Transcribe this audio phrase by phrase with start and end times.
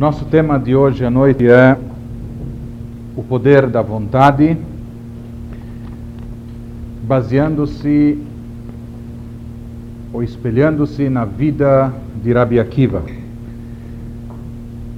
[0.00, 1.76] nosso tema de hoje à noite é
[3.14, 4.56] o poder da vontade,
[7.02, 8.16] baseando-se
[10.10, 11.92] ou espelhando-se na vida
[12.24, 13.02] de Rabi Akiva.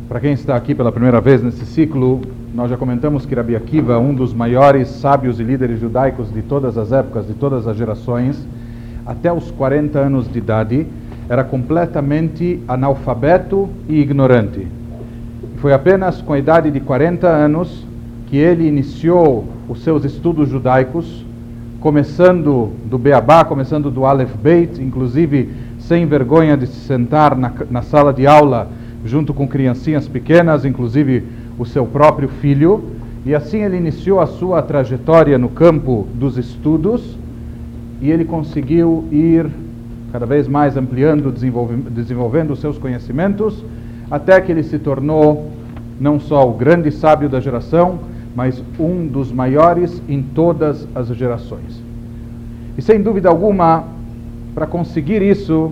[0.08, 2.20] Para quem está aqui pela primeira vez nesse ciclo,
[2.54, 6.78] nós já comentamos que Rabi Akiva, um dos maiores sábios e líderes judaicos de todas
[6.78, 8.46] as épocas, de todas as gerações,
[9.04, 10.86] até os 40 anos de idade,
[11.28, 14.80] era completamente analfabeto e ignorante.
[15.62, 17.86] Foi apenas com a idade de 40 anos
[18.26, 21.24] que ele iniciou os seus estudos judaicos,
[21.78, 27.80] começando do Beabá, começando do Aleph Beit, inclusive sem vergonha de se sentar na, na
[27.80, 28.70] sala de aula
[29.04, 31.22] junto com criancinhas pequenas, inclusive
[31.56, 32.82] o seu próprio filho,
[33.24, 37.16] e assim ele iniciou a sua trajetória no campo dos estudos
[38.00, 39.46] e ele conseguiu ir
[40.10, 43.64] cada vez mais ampliando, desenvolvendo os seus conhecimentos,
[44.10, 45.61] até que ele se tornou
[46.02, 48.00] não só o grande sábio da geração,
[48.34, 51.80] mas um dos maiores em todas as gerações.
[52.76, 53.84] E sem dúvida alguma,
[54.52, 55.70] para conseguir isso,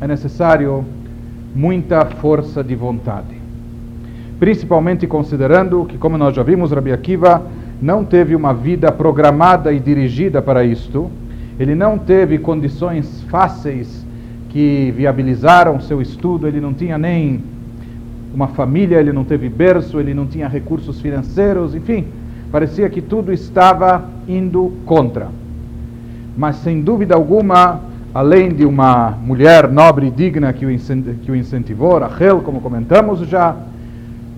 [0.00, 0.84] é necessário
[1.54, 3.38] muita força de vontade.
[4.40, 7.40] Principalmente considerando que, como nós já vimos, Rabi Akiva
[7.80, 11.08] não teve uma vida programada e dirigida para isto,
[11.56, 14.04] ele não teve condições fáceis
[14.48, 17.40] que viabilizaram seu estudo, ele não tinha nem
[18.34, 22.06] uma família, ele não teve berço, ele não tinha recursos financeiros, enfim,
[22.52, 25.28] parecia que tudo estava indo contra.
[26.36, 27.80] Mas sem dúvida alguma,
[28.14, 33.56] além de uma mulher nobre e digna que o incentivou, Rachel, como comentamos já,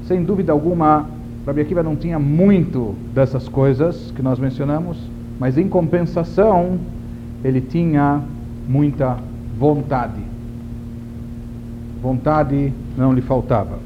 [0.07, 1.07] sem dúvida alguma,
[1.47, 4.99] Rabi Akiva não tinha muito dessas coisas que nós mencionamos,
[5.39, 6.79] mas em compensação,
[7.43, 8.21] ele tinha
[8.69, 9.17] muita
[9.59, 10.21] vontade.
[12.03, 13.79] Vontade não lhe faltava.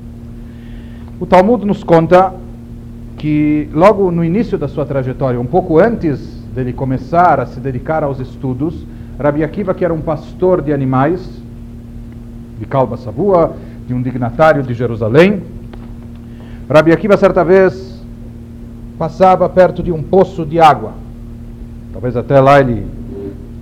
[1.20, 2.34] O Talmud nos conta
[3.16, 8.02] que logo no início da sua trajetória, um pouco antes dele começar a se dedicar
[8.02, 8.84] aos estudos,
[9.18, 11.20] Rabi Akiva, que era um pastor de animais,
[12.58, 13.54] de Kalba Savua,
[13.86, 15.42] de um dignatário de Jerusalém,
[16.68, 18.02] Rabi Akiva certa vez
[18.98, 20.92] passava perto de um poço de água.
[21.92, 22.86] Talvez até lá ele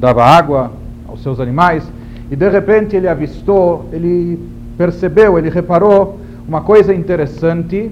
[0.00, 0.72] dava água
[1.06, 1.84] aos seus animais,
[2.30, 4.38] e de repente ele avistou, ele
[4.76, 7.90] percebeu, ele reparou uma coisa interessante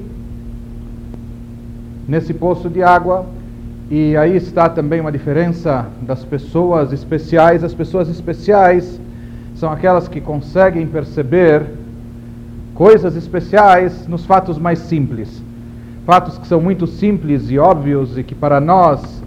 [2.08, 3.26] nesse poço de água,
[3.90, 7.64] e aí está também uma diferença das pessoas especiais.
[7.64, 9.00] As pessoas especiais
[9.54, 11.62] são aquelas que conseguem perceber
[12.74, 15.42] coisas especiais nos fatos mais simples.
[16.06, 19.20] Fatos que são muito simples e óbvios e que para nós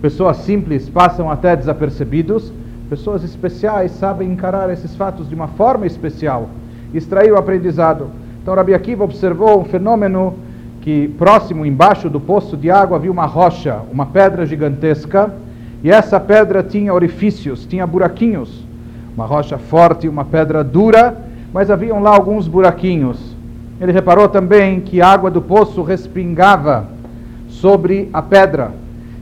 [0.00, 2.52] Pessoas simples passam até desapercebidos,
[2.88, 6.50] pessoas especiais sabem encarar esses fatos de uma forma especial,
[6.94, 8.08] extrair o aprendizado.
[8.42, 10.34] Então Rabi Akiva observou um fenômeno
[10.80, 15.34] que próximo, embaixo do poço de água, havia uma rocha, uma pedra gigantesca,
[15.82, 18.64] e essa pedra tinha orifícios, tinha buraquinhos.
[19.16, 21.16] Uma rocha forte, uma pedra dura,
[21.52, 23.34] mas haviam lá alguns buraquinhos.
[23.80, 26.86] Ele reparou também que a água do poço respingava
[27.48, 28.70] sobre a pedra.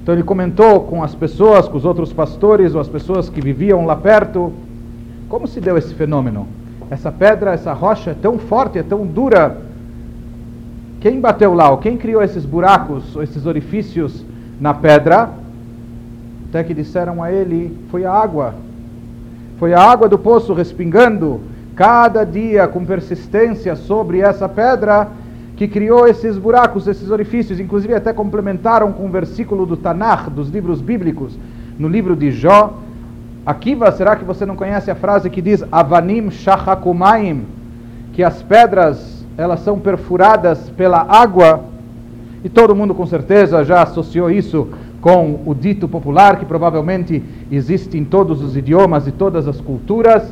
[0.03, 3.87] Então ele comentou com as pessoas, com os outros pastores ou as pessoas que viviam
[3.87, 4.53] lá perto,
[5.31, 6.47] como se deu esse fenômeno?
[6.91, 9.57] Essa pedra, essa rocha é tão forte, é tão dura.
[11.01, 11.77] Quem bateu lá?
[11.79, 14.25] Quem criou esses buracos, esses orifícios
[14.61, 15.31] na pedra?
[16.49, 18.55] Até que disseram a ele: foi a água.
[19.59, 21.41] Foi a água do poço respingando
[21.75, 25.09] cada dia com persistência sobre essa pedra
[25.57, 30.49] que criou esses buracos, esses orifícios, inclusive até complementaram com um versículo do Tanakh, dos
[30.49, 31.39] livros bíblicos,
[31.79, 32.75] no livro de Jó.
[33.47, 37.45] Akiva, será que você não conhece a frase que diz Avanim Shachakumaim,
[38.15, 41.61] que as pedras elas são perfuradas pela água?
[42.43, 44.69] E todo mundo com certeza já associou isso
[44.99, 47.23] com o dito popular que provavelmente
[47.53, 50.23] existe em todos os idiomas e todas as culturas: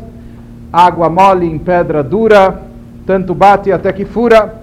[0.72, 2.62] água mole em pedra dura,
[3.04, 4.54] tanto bate até que fura.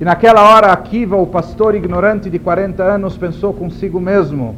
[0.00, 4.56] E naquela hora, Akiva, o pastor ignorante de 40 anos, pensou consigo mesmo: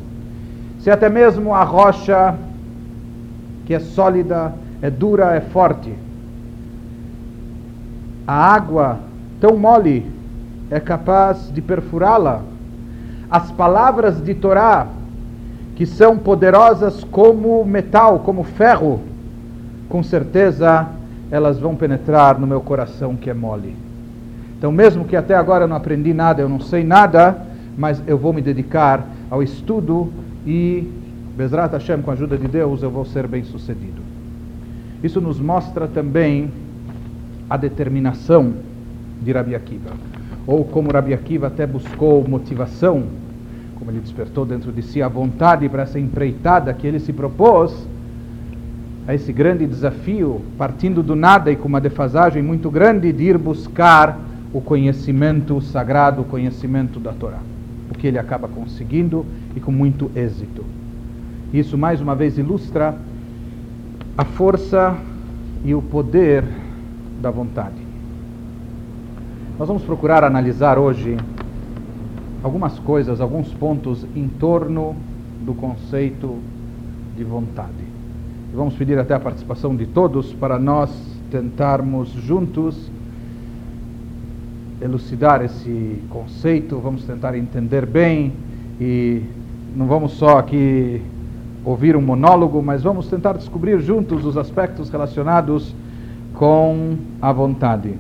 [0.78, 2.36] se até mesmo a rocha,
[3.68, 5.92] que é sólida, é dura, é forte,
[8.26, 8.98] a água
[9.38, 10.10] tão mole
[10.70, 12.40] é capaz de perfurá-la,
[13.30, 14.86] as palavras de Torá,
[15.76, 19.02] que são poderosas como metal, como ferro,
[19.86, 20.88] com certeza
[21.30, 23.76] elas vão penetrar no meu coração que é mole.
[24.56, 27.36] Então, mesmo que até agora eu não aprendi nada, eu não sei nada,
[27.76, 30.10] mas eu vou me dedicar ao estudo
[30.46, 30.90] e,
[31.38, 34.02] Bezrat Hashem, com a ajuda de Deus, eu vou ser bem sucedido.
[35.04, 36.50] Isso nos mostra também
[37.48, 38.54] a determinação
[39.22, 39.90] de Rabi Akiva.
[40.44, 43.04] Ou como Rabi Akiva até buscou motivação,
[43.76, 47.86] como ele despertou dentro de si a vontade para essa empreitada que ele se propôs,
[49.06, 53.38] a esse grande desafio, partindo do nada e com uma defasagem muito grande, de ir
[53.38, 54.18] buscar
[54.52, 57.38] o conhecimento sagrado, o conhecimento da Torá.
[57.92, 59.24] O que ele acaba conseguindo
[59.54, 60.77] e com muito êxito.
[61.52, 62.94] Isso mais uma vez ilustra
[64.16, 64.96] a força
[65.64, 66.44] e o poder
[67.22, 67.88] da vontade.
[69.58, 71.16] Nós vamos procurar analisar hoje
[72.42, 74.94] algumas coisas, alguns pontos em torno
[75.44, 76.38] do conceito
[77.16, 77.72] de vontade.
[78.52, 80.90] E vamos pedir até a participação de todos para nós
[81.30, 82.90] tentarmos juntos
[84.80, 88.32] elucidar esse conceito, vamos tentar entender bem
[88.80, 89.22] e
[89.74, 91.02] não vamos só aqui
[91.68, 95.74] ouvir um monólogo, mas vamos tentar descobrir juntos os aspectos relacionados
[96.32, 97.94] com a vontade.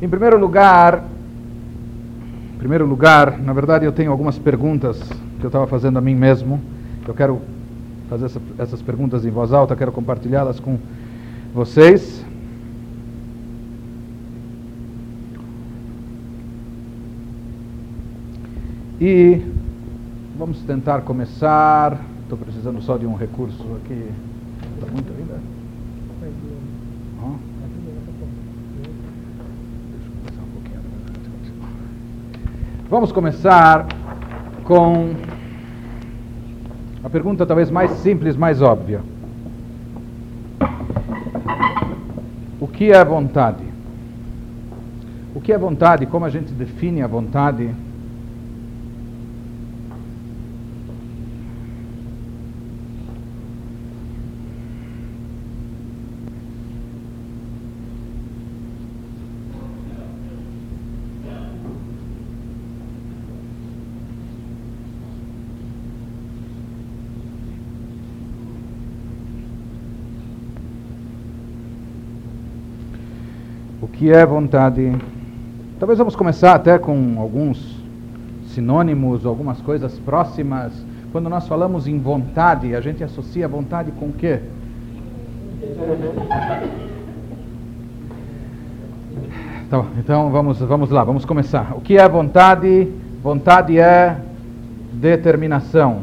[0.00, 1.02] Em primeiro lugar,
[2.54, 5.02] em primeiro lugar, na verdade eu tenho algumas perguntas
[5.40, 6.60] que eu estava fazendo a mim mesmo.
[7.06, 7.40] Eu quero
[8.08, 10.78] fazer essa, essas perguntas em voz alta, quero compartilhá-las com
[11.52, 12.24] vocês.
[19.00, 19.42] E
[20.36, 22.00] vamos tentar começar.
[22.22, 24.10] Estou precisando só de um recurso aqui.
[24.74, 25.40] Está muito ainda?
[32.90, 33.86] Vamos começar
[34.64, 35.14] com
[37.02, 39.00] a pergunta talvez mais simples, mais óbvia.
[42.60, 43.64] O que é vontade?
[45.34, 46.06] O que é vontade?
[46.06, 47.70] Como a gente define a vontade?
[73.94, 74.92] Que é vontade.
[75.78, 77.82] Talvez vamos começar até com alguns
[78.48, 80.72] sinônimos, algumas coisas próximas.
[81.12, 84.40] Quando nós falamos em vontade, a gente associa vontade com o quê?
[89.66, 91.72] Então, então vamos, vamos lá, vamos começar.
[91.76, 92.88] O que é vontade?
[93.22, 94.16] Vontade é
[94.92, 96.02] determinação.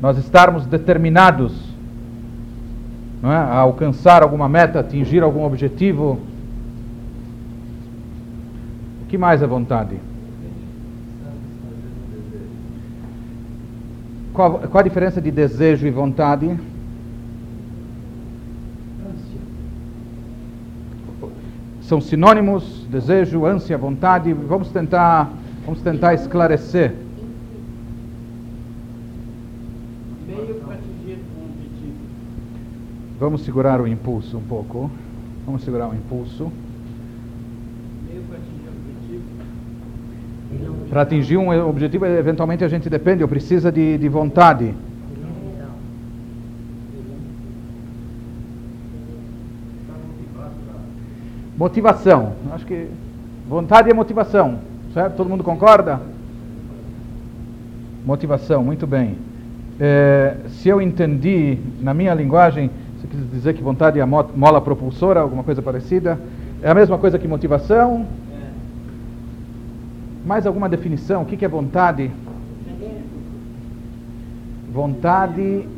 [0.00, 1.63] Nós estarmos determinados
[3.32, 3.36] é?
[3.36, 6.18] a alcançar alguma meta, atingir algum objetivo.
[9.02, 9.96] O que mais é vontade?
[14.32, 16.58] Qual, qual a diferença de desejo e vontade?
[21.82, 24.32] São sinônimos, desejo, ânsia, vontade.
[24.32, 25.30] Vamos tentar,
[25.64, 27.03] vamos tentar esclarecer.
[33.24, 34.90] Vamos segurar o impulso um pouco.
[35.46, 36.52] Vamos segurar o impulso.
[40.90, 44.74] Para atingir um objetivo, eventualmente a gente depende, ou precisa de, de vontade.
[51.56, 52.34] Motivação.
[52.52, 52.88] Acho que
[53.48, 54.58] vontade é motivação,
[54.92, 55.16] certo?
[55.16, 55.98] Todo mundo concorda?
[58.04, 59.16] Motivação, muito bem.
[59.80, 62.70] É, se eu entendi na minha linguagem,
[63.04, 66.18] você quis dizer que vontade é mola propulsora, alguma coisa parecida?
[66.62, 68.06] É a mesma coisa que motivação?
[70.24, 71.22] Mais alguma definição?
[71.22, 72.10] O que é vontade?
[74.72, 75.68] Vontade.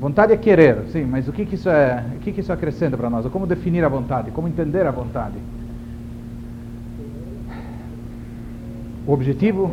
[0.00, 2.04] Vontade é querer, sim, mas o que, que isso é?
[2.16, 3.26] O que, que isso acrescenta para nós?
[3.26, 4.30] Como definir a vontade?
[4.30, 5.36] Como entender a vontade?
[9.06, 9.72] O objetivo?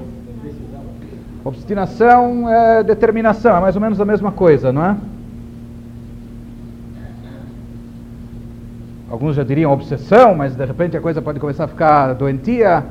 [1.45, 4.97] Obstinação é determinação, é mais ou menos a mesma coisa, não é?
[9.11, 12.85] Alguns já diriam obsessão, mas de repente a coisa pode começar a ficar doentia.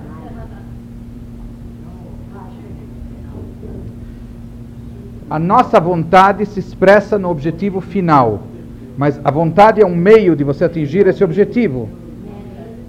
[5.30, 8.42] A nossa vontade se expressa no objetivo final,
[8.98, 11.88] mas a vontade é um meio de você atingir esse objetivo.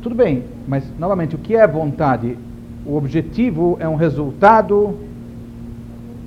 [0.01, 2.37] Tudo bem, mas novamente, o que é vontade?
[2.85, 4.93] O objetivo é um resultado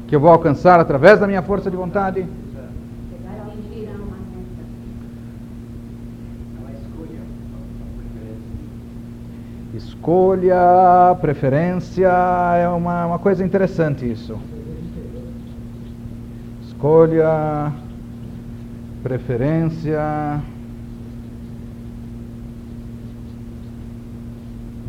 [0.07, 2.27] que eu vou alcançar através da minha força de vontade?
[9.75, 12.09] Escolha, preferência,
[12.57, 14.39] é uma, uma coisa interessante isso.
[16.63, 17.73] Escolha,
[19.03, 20.41] preferência,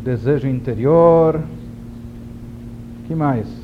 [0.04, 1.42] desejo interior,
[3.06, 3.57] que mais?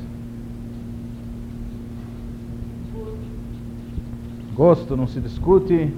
[4.55, 5.93] Gosto não se discute.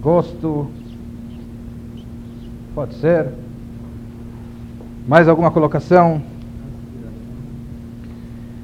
[0.00, 0.68] Gosto
[2.72, 3.26] pode ser.
[5.08, 6.22] Mais alguma colocação?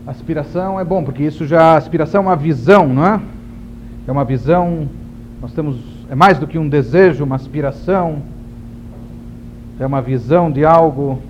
[0.06, 3.20] Aspiração é bom, porque isso já aspiração é uma visão, não é?
[4.06, 4.88] É uma visão.
[5.42, 5.78] Nós temos
[6.08, 8.22] é mais do que um desejo, uma aspiração.
[9.80, 11.20] É uma visão de algo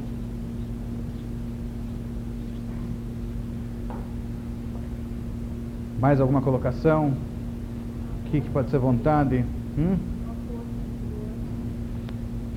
[6.07, 7.09] Mais alguma colocação?
[7.09, 9.45] O que, que pode ser vontade?
[9.77, 9.97] Hum?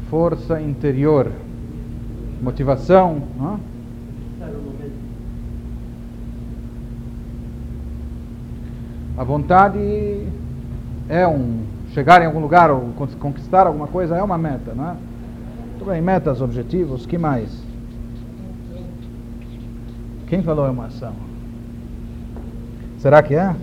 [0.07, 1.31] Força interior.
[2.39, 3.23] Motivação.
[3.41, 3.59] Hã?
[9.17, 9.79] A vontade
[11.09, 14.95] é um chegar em algum lugar ou conquistar alguma coisa é uma meta, não é?
[15.79, 17.49] Tudo bem, metas, objetivos, que mais?
[20.27, 21.28] Quem falou é uma ação?
[22.99, 23.55] Será que é?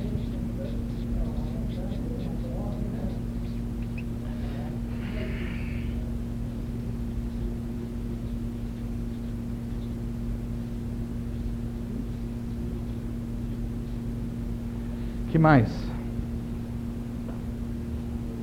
[15.36, 15.68] que mais?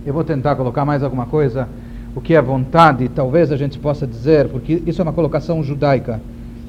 [0.05, 1.67] Eu vou tentar colocar mais alguma coisa.
[2.15, 6.21] O que é vontade, talvez a gente possa dizer, porque isso é uma colocação judaica,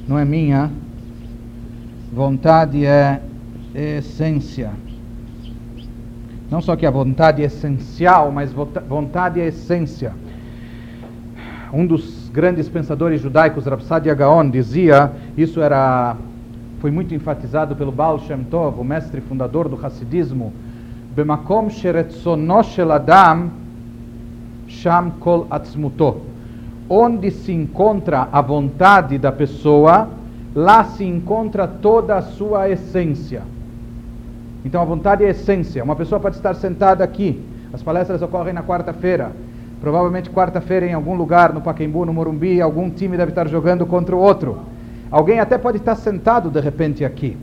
[0.09, 0.71] não é minha.
[2.11, 3.21] Vontade é
[3.75, 4.71] essência.
[6.51, 10.13] Não só que a vontade é essencial, mas vontade é essência.
[11.73, 16.17] Um dos grandes pensadores judaicos, Rav Sadia Gaon, dizia, isso era
[16.81, 20.53] foi muito enfatizado pelo Baal Shem Tov, o mestre fundador do Hassidismo,
[21.17, 23.51] Bemakom sheretzono shel adam
[24.69, 26.21] sham kol atzmuto.
[26.89, 30.09] Onde se encontra a vontade da pessoa,
[30.55, 33.43] lá se encontra toda a sua essência.
[34.65, 35.85] Então a vontade é a essência.
[35.85, 37.41] Uma pessoa pode estar sentada aqui.
[37.73, 39.33] As palestras ocorrem na quarta-feira.
[39.81, 44.17] Provavelmente quarta-feira em algum lugar, no Pacaembu, no Morumbi, algum time deve estar jogando contra
[44.17, 44.61] o outro.
[45.11, 47.37] Alguém até pode estar sentado de repente aqui.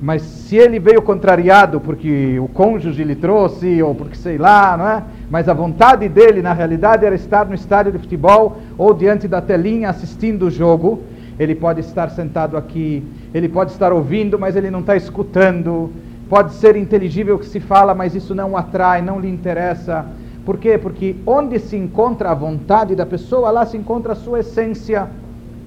[0.00, 4.88] Mas se ele veio contrariado porque o cônjuge lhe trouxe, ou porque sei lá, não
[4.88, 5.02] é?
[5.30, 9.42] Mas a vontade dele, na realidade, era estar no estádio de futebol ou diante da
[9.42, 11.02] telinha assistindo o jogo.
[11.38, 13.04] Ele pode estar sentado aqui,
[13.34, 15.90] ele pode estar ouvindo, mas ele não está escutando
[16.30, 20.06] Pode ser inteligível o que se fala, mas isso não atrai, não lhe interessa.
[20.46, 20.78] Por quê?
[20.78, 25.08] Porque onde se encontra a vontade da pessoa, lá se encontra a sua essência.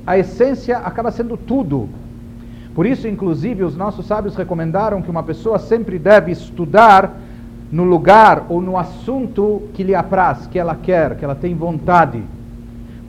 [0.08, 1.89] A essência acaba sendo tudo.
[2.74, 7.13] Por isso, inclusive, os nossos sábios recomendaram que uma pessoa sempre deve estudar
[7.70, 12.24] no lugar ou no assunto que lhe apraz, que ela quer, que ela tem vontade.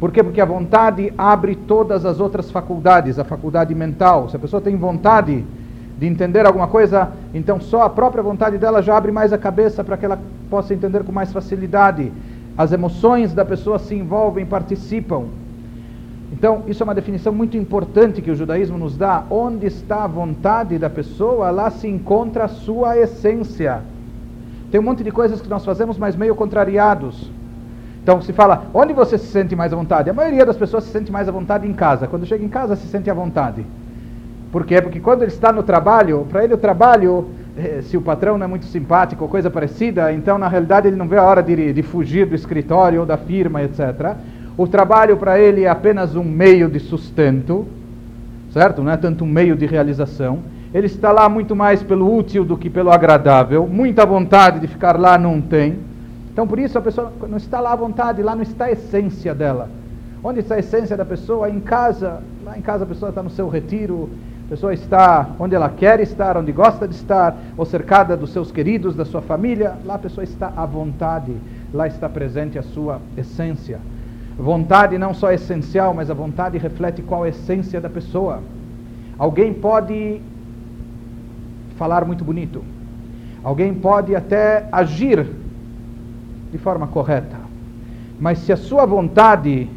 [0.00, 0.24] Por quê?
[0.24, 4.28] Porque a vontade abre todas as outras faculdades, a faculdade mental.
[4.28, 5.44] Se a pessoa tem vontade,
[6.04, 9.82] de entender alguma coisa, então só a própria vontade dela já abre mais a cabeça
[9.82, 10.18] para que ela
[10.50, 12.12] possa entender com mais facilidade.
[12.58, 15.24] As emoções da pessoa se envolvem, participam.
[16.30, 19.24] Então, isso é uma definição muito importante que o judaísmo nos dá.
[19.30, 23.80] Onde está a vontade da pessoa, lá se encontra a sua essência.
[24.70, 27.30] Tem um monte de coisas que nós fazemos, mas meio contrariados.
[28.02, 30.10] Então, se fala, onde você se sente mais à vontade?
[30.10, 32.06] A maioria das pessoas se sente mais à vontade em casa.
[32.06, 33.64] Quando chega em casa, se sente à vontade.
[34.54, 34.80] Por quê?
[34.80, 37.26] Porque quando ele está no trabalho, para ele o trabalho,
[37.58, 40.94] eh, se o patrão não é muito simpático ou coisa parecida, então na realidade ele
[40.94, 44.14] não vê a hora de, de fugir do escritório ou da firma, etc.
[44.56, 47.66] O trabalho para ele é apenas um meio de sustento,
[48.52, 48.80] certo?
[48.80, 50.38] Não é tanto um meio de realização.
[50.72, 53.66] Ele está lá muito mais pelo útil do que pelo agradável.
[53.66, 55.80] Muita vontade de ficar lá não tem.
[56.32, 59.34] Então por isso a pessoa não está lá à vontade, lá não está a essência
[59.34, 59.68] dela.
[60.22, 61.50] Onde está a essência da pessoa?
[61.50, 62.22] Em casa.
[62.44, 64.08] Lá em casa a pessoa está no seu retiro,
[64.44, 68.52] a pessoa está onde ela quer estar, onde gosta de estar, ou cercada dos seus
[68.52, 71.34] queridos, da sua família, lá a pessoa está à vontade,
[71.72, 73.80] lá está presente a sua essência.
[74.38, 78.40] Vontade não só é essencial, mas a vontade reflete qual é a essência da pessoa.
[79.18, 80.20] Alguém pode
[81.76, 82.62] falar muito bonito,
[83.42, 85.26] alguém pode até agir
[86.52, 87.36] de forma correta,
[88.20, 89.70] mas se a sua vontade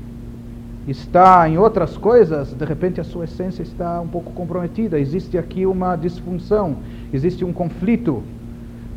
[0.88, 4.98] está em outras coisas, de repente a sua essência está um pouco comprometida.
[5.00, 6.78] Existe aqui uma disfunção,
[7.12, 8.24] existe um conflito.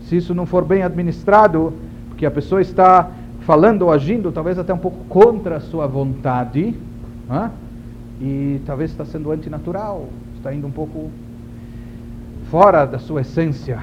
[0.02, 1.72] Se isso não for bem administrado,
[2.08, 6.74] porque a pessoa está falando ou agindo talvez até um pouco contra a sua vontade,
[7.28, 7.50] né?
[8.20, 11.10] e talvez está sendo antinatural, está indo um pouco
[12.50, 13.80] fora da sua essência.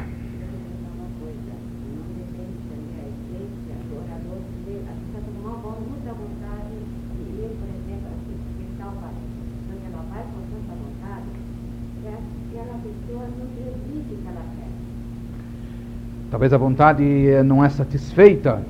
[16.30, 17.04] Talvez a vontade
[17.46, 18.62] não é satisfeita,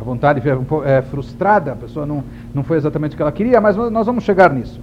[0.00, 0.42] a vontade
[0.84, 4.24] é frustrada, a pessoa não, não foi exatamente o que ela queria, mas nós vamos
[4.24, 4.80] chegar nisso.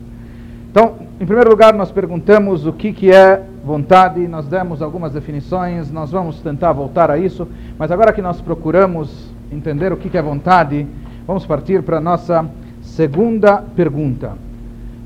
[0.72, 5.92] Então, em primeiro lugar, nós perguntamos o que, que é vontade, nós demos algumas definições,
[5.92, 10.18] nós vamos tentar voltar a isso, mas agora que nós procuramos entender o que, que
[10.18, 10.88] é vontade,
[11.28, 12.46] vamos partir para a nossa
[12.82, 14.34] segunda pergunta.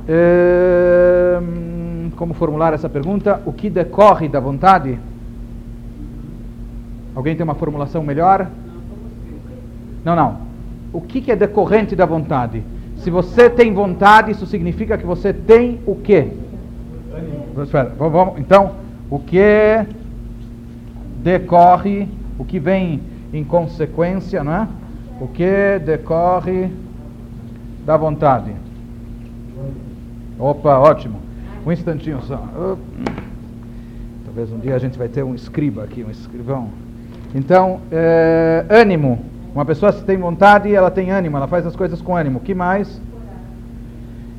[0.08, 1.40] É,
[2.18, 3.42] como formular essa pergunta?
[3.46, 5.00] O que decorre da vontade?
[7.16, 8.50] Alguém tem uma formulação melhor?
[10.04, 10.38] Não, não.
[10.92, 12.64] O que, é decorrente da vontade?
[12.98, 16.28] Se você tem vontade, isso significa que você tem o quê?
[17.62, 18.74] Espera, vamos, então,
[19.10, 19.86] o que
[21.22, 23.02] decorre, o que vem
[23.32, 24.68] em consequência, não é?
[25.22, 26.72] O que decorre
[27.86, 28.52] da vontade?
[30.40, 31.20] Opa, ótimo.
[31.66, 32.44] Um instantinho só.
[34.26, 36.70] Talvez um dia a gente vai ter um escriba aqui, um escrivão.
[37.34, 39.20] Então, é, ânimo.
[39.54, 42.40] Uma pessoa se tem vontade, ela tem ânimo, ela faz as coisas com ânimo.
[42.40, 43.02] que mais?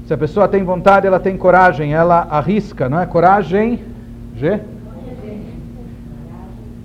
[0.07, 3.07] Se a pessoa tem vontade, ela tem coragem, ela arrisca, não é?
[3.07, 3.81] Coragem.
[4.37, 4.61] G?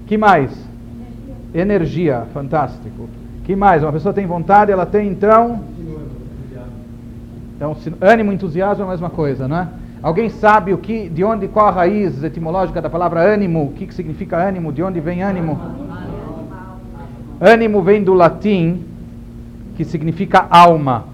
[0.05, 0.51] que mais?
[1.53, 3.07] Energia, fantástico.
[3.43, 3.83] que mais?
[3.83, 5.61] Uma pessoa tem vontade, ela tem então.
[7.55, 9.67] Então, ânimo, entusiasmo é a mesma coisa, não é?
[10.01, 13.65] Alguém sabe o que, de onde, qual a raiz etimológica da palavra ânimo?
[13.65, 14.71] O que, que significa ânimo?
[14.71, 15.59] De onde vem ânimo?
[17.39, 18.83] Ânimo vem do latim,
[19.75, 21.05] que significa alma.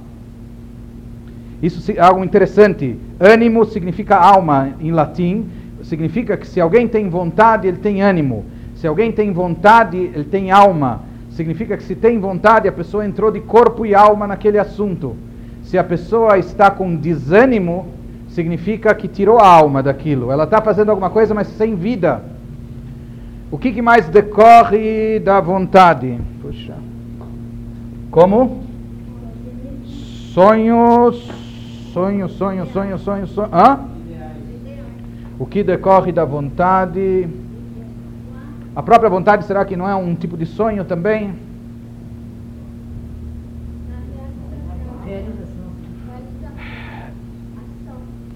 [1.62, 2.98] Isso é algo interessante.
[3.20, 5.46] Ânimo significa alma em latim.
[5.84, 8.46] Significa que se alguém tem vontade, ele tem ânimo.
[8.76, 11.02] Se alguém tem vontade, ele tem alma.
[11.30, 15.16] Significa que se tem vontade, a pessoa entrou de corpo e alma naquele assunto.
[15.64, 17.88] Se a pessoa está com desânimo,
[18.30, 20.32] significa que tirou a alma daquilo.
[20.32, 22.24] Ela está fazendo alguma coisa, mas sem vida.
[23.52, 26.20] O que, que mais decorre da vontade?
[26.42, 26.76] Puxa.
[28.10, 28.64] Como?
[30.34, 31.30] Sonhos,
[31.94, 33.50] sonho, sonho, sonho, sonho, sonho.
[33.54, 33.80] Hã?
[35.38, 37.28] O que decorre da vontade?
[38.76, 41.34] A própria vontade será que não é um tipo de sonho também?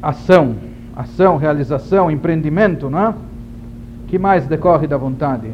[0.02, 0.56] Ação,
[0.96, 3.14] ação, realização, empreendimento, não é?
[4.10, 5.52] Que mais decorre da vontade?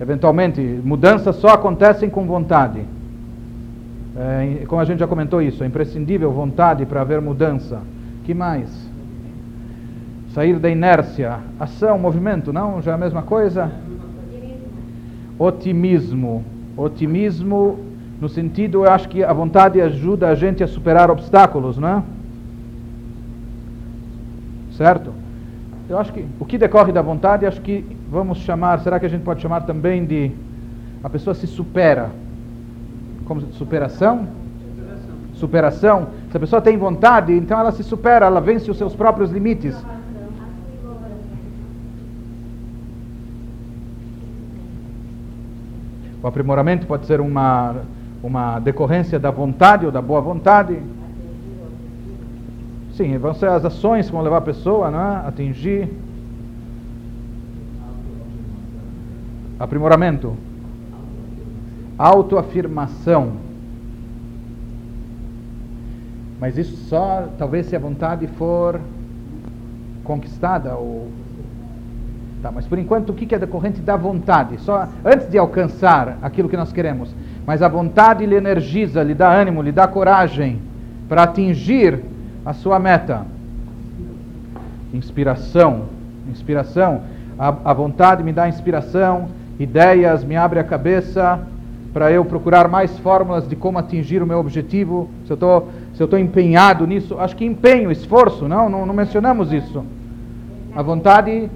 [0.00, 2.80] Eventualmente, mudanças só acontecem com vontade.
[4.16, 7.80] É, como a gente já comentou isso, é imprescindível vontade para haver mudança.
[8.24, 8.68] que mais?
[10.32, 12.80] Sair da inércia, ação, movimento, não?
[12.80, 13.70] Já é a mesma coisa?
[15.36, 16.44] Otimismo.
[16.76, 17.78] Otimismo,
[18.20, 22.02] no sentido, eu acho que a vontade ajuda a gente a superar obstáculos, não é?
[24.76, 25.23] Certo?
[25.88, 29.08] Eu acho que o que decorre da vontade, acho que vamos chamar, será que a
[29.08, 30.32] gente pode chamar também de
[31.02, 32.10] a pessoa se supera?
[33.26, 34.26] Como superação?
[35.34, 35.34] Superação.
[35.34, 36.06] superação.
[36.30, 39.76] Se a pessoa tem vontade, então ela se supera, ela vence os seus próprios limites.
[46.22, 47.76] O aprimoramento pode ser uma,
[48.22, 50.80] uma decorrência da vontade ou da boa vontade.
[52.96, 55.88] Sim, vão ser as ações que vão levar a pessoa né, a atingir
[59.58, 60.36] aprimoramento,
[61.98, 63.32] autoafirmação.
[66.38, 68.80] Mas isso só talvez se a vontade for
[70.04, 71.10] conquistada ou
[72.42, 74.60] tá, mas por enquanto o que é decorrente da vontade?
[74.60, 77.12] Só antes de alcançar aquilo que nós queremos,
[77.44, 80.60] mas a vontade lhe energiza, lhe dá ânimo, lhe dá coragem
[81.08, 82.13] para atingir
[82.44, 83.26] a sua meta.
[84.92, 85.84] Inspiração.
[86.28, 87.02] Inspiração.
[87.38, 89.28] A, a vontade me dá inspiração,
[89.58, 91.40] ideias, me abre a cabeça
[91.92, 95.08] para eu procurar mais fórmulas de como atingir o meu objetivo.
[95.26, 98.68] Se eu tô, estou empenhado nisso, acho que empenho, esforço, não?
[98.68, 98.84] não?
[98.84, 99.84] Não mencionamos isso.
[100.74, 101.48] A vontade,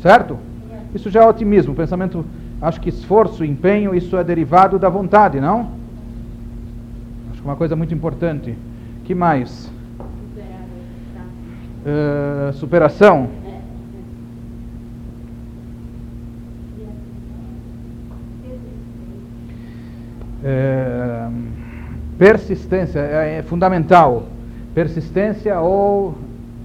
[0.00, 0.38] certo?
[0.94, 2.24] Isso já é otimismo, pensamento.
[2.60, 5.70] Acho que esforço, empenho, isso é derivado da vontade, não?
[7.32, 8.56] Acho que é uma coisa muito importante.
[9.04, 9.68] que mais?
[11.84, 13.28] Uh, superação.
[20.44, 21.28] É,
[22.18, 24.24] persistência é, é, fundamental.
[24.74, 26.14] Persistência ou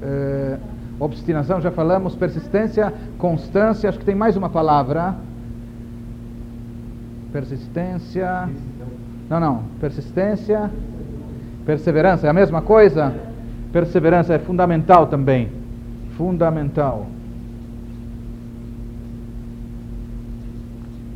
[0.02, 0.58] é,
[1.00, 2.16] obstinação, já falamos.
[2.16, 5.16] Persistência, constância, acho que tem mais uma palavra.
[7.32, 8.50] Persistência.
[9.30, 9.64] Não, não.
[9.80, 10.72] Persistência.
[11.66, 13.14] Perseverança, é a mesma coisa?
[13.72, 15.50] Perseverança é fundamental também.
[16.18, 17.08] Fundamental.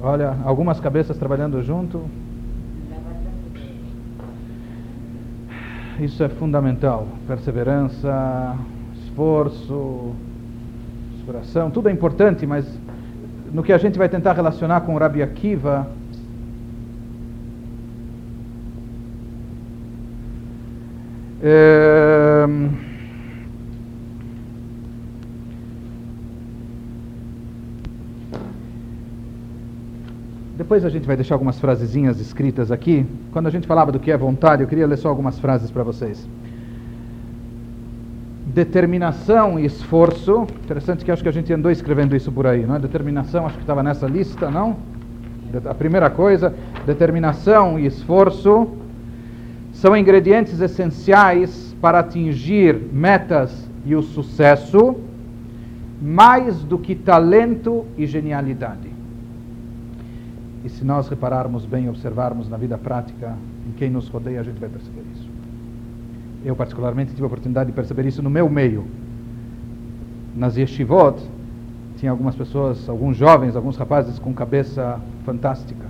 [0.03, 2.01] Olha, algumas cabeças trabalhando junto.
[5.99, 7.07] Isso é fundamental.
[7.27, 8.55] Perseverança,
[9.03, 10.13] esforço,
[11.15, 12.65] inspiração, tudo é importante, mas
[13.53, 15.87] no que a gente vai tentar relacionar com o Rabi Akiva,
[21.43, 22.20] é,
[30.61, 33.05] Depois a gente vai deixar algumas frasezinhas escritas aqui.
[33.31, 35.83] Quando a gente falava do que é vontade, eu queria ler só algumas frases para
[35.83, 36.27] vocês.
[38.45, 40.47] Determinação e esforço.
[40.63, 42.79] Interessante que acho que a gente andou escrevendo isso por aí, não é?
[42.79, 44.77] Determinação, acho que estava nessa lista, não?
[45.65, 46.53] A primeira coisa,
[46.85, 48.69] determinação e esforço
[49.73, 54.95] são ingredientes essenciais para atingir metas e o sucesso,
[56.01, 58.89] mais do que talento e genialidade.
[60.63, 63.35] E se nós repararmos bem, observarmos na vida prática,
[63.67, 65.27] em quem nos rodeia, a gente vai perceber isso.
[66.45, 68.85] Eu, particularmente, tive a oportunidade de perceber isso no meu meio.
[70.35, 71.21] Nas yeshivot,
[71.97, 75.85] tinha algumas pessoas, alguns jovens, alguns rapazes com cabeça fantástica.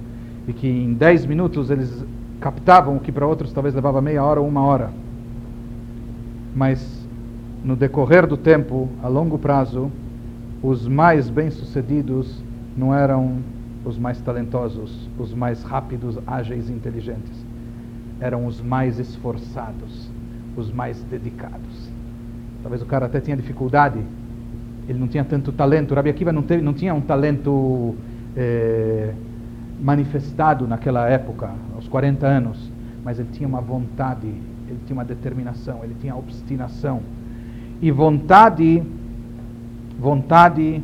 [0.47, 2.03] E que em 10 minutos eles
[2.39, 4.89] captavam o que para outros talvez levava meia hora ou uma hora.
[6.55, 7.07] Mas
[7.63, 9.91] no decorrer do tempo, a longo prazo,
[10.61, 12.43] os mais bem-sucedidos
[12.75, 13.37] não eram
[13.83, 17.45] os mais talentosos, os mais rápidos, ágeis e inteligentes.
[18.19, 20.09] Eram os mais esforçados,
[20.55, 21.89] os mais dedicados.
[22.61, 23.99] Talvez o cara até tinha dificuldade,
[24.87, 25.91] ele não tinha tanto talento.
[25.91, 27.95] O Rabi Akiva não, teve, não tinha um talento
[28.35, 29.13] eh,
[29.81, 32.71] manifestado naquela época, aos 40 anos,
[33.03, 34.31] mas ele tinha uma vontade,
[34.71, 37.01] ele tinha uma determinação, ele tinha obstinação.
[37.81, 38.81] E vontade,
[39.99, 40.81] vontade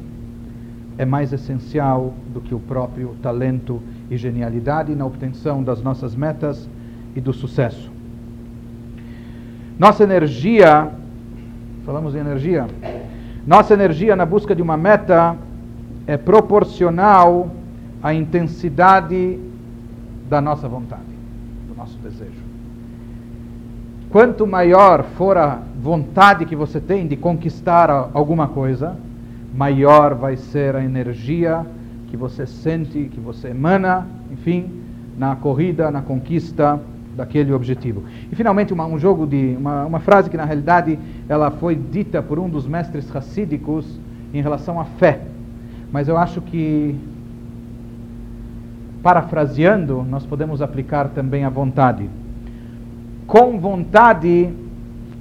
[0.97, 6.67] é mais essencial do que o próprio talento e genialidade na obtenção das nossas metas
[7.15, 7.91] e do sucesso.
[9.80, 10.91] Nossa energia,
[11.86, 12.67] falamos em energia,
[13.45, 15.38] nossa energia na busca de uma meta
[16.06, 17.50] é proporcional
[18.02, 19.39] à intensidade
[20.28, 21.04] da nossa vontade,
[21.67, 22.46] do nosso desejo.
[24.17, 28.97] Quanto maior for a vontade que você tem de conquistar alguma coisa,
[29.53, 31.63] maior vai ser a energia
[32.08, 34.71] que você sente, que você emana, enfim,
[35.15, 36.80] na corrida, na conquista
[37.15, 38.06] daquele objetivo.
[38.32, 40.97] E finalmente uma, um jogo de uma, uma frase que na realidade
[41.30, 43.99] ela foi dita por um dos mestres racídicos
[44.34, 45.21] em relação à fé,
[45.91, 46.97] mas eu acho que
[49.03, 52.10] parafraseando nós podemos aplicar também a vontade.
[53.27, 54.49] Com vontade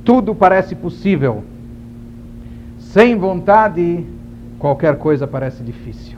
[0.04, 1.42] tudo parece possível.
[2.78, 4.06] Sem vontade
[4.58, 6.16] qualquer coisa parece difícil.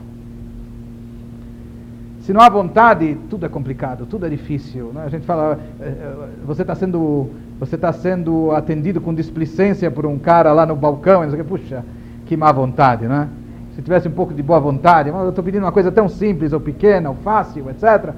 [2.20, 4.92] Se não há vontade, tudo é complicado, tudo é difícil.
[4.94, 5.02] Né?
[5.06, 10.04] A gente fala, eh, eh, você está sendo, você está sendo atendido com displicência por
[10.04, 11.82] um cara lá no balcão, e puxa,
[12.26, 13.30] que má vontade, né?
[13.74, 16.60] Se tivesse um pouco de boa vontade, eu estou pedindo uma coisa tão simples, ou
[16.60, 18.12] pequena, ou fácil, etc.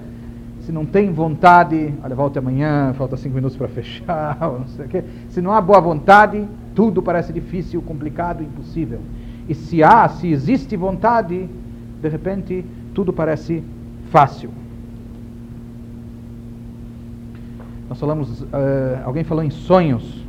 [0.70, 4.88] Se não tem vontade, olha, volte amanhã, falta cinco minutos para fechar, não sei o
[4.88, 5.02] quê.
[5.28, 9.00] Se não há boa vontade, tudo parece difícil, complicado, impossível.
[9.48, 11.48] E se há, se existe vontade,
[12.00, 13.64] de repente tudo parece
[14.12, 14.52] fácil.
[17.88, 18.46] Nós falamos, uh,
[19.04, 20.24] alguém falou em sonhos.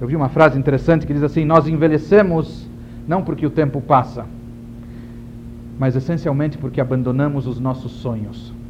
[0.00, 2.68] Eu vi uma frase interessante que diz assim: Nós envelhecemos
[3.06, 4.26] não porque o tempo passa,
[5.78, 8.65] mas essencialmente porque abandonamos os nossos sonhos.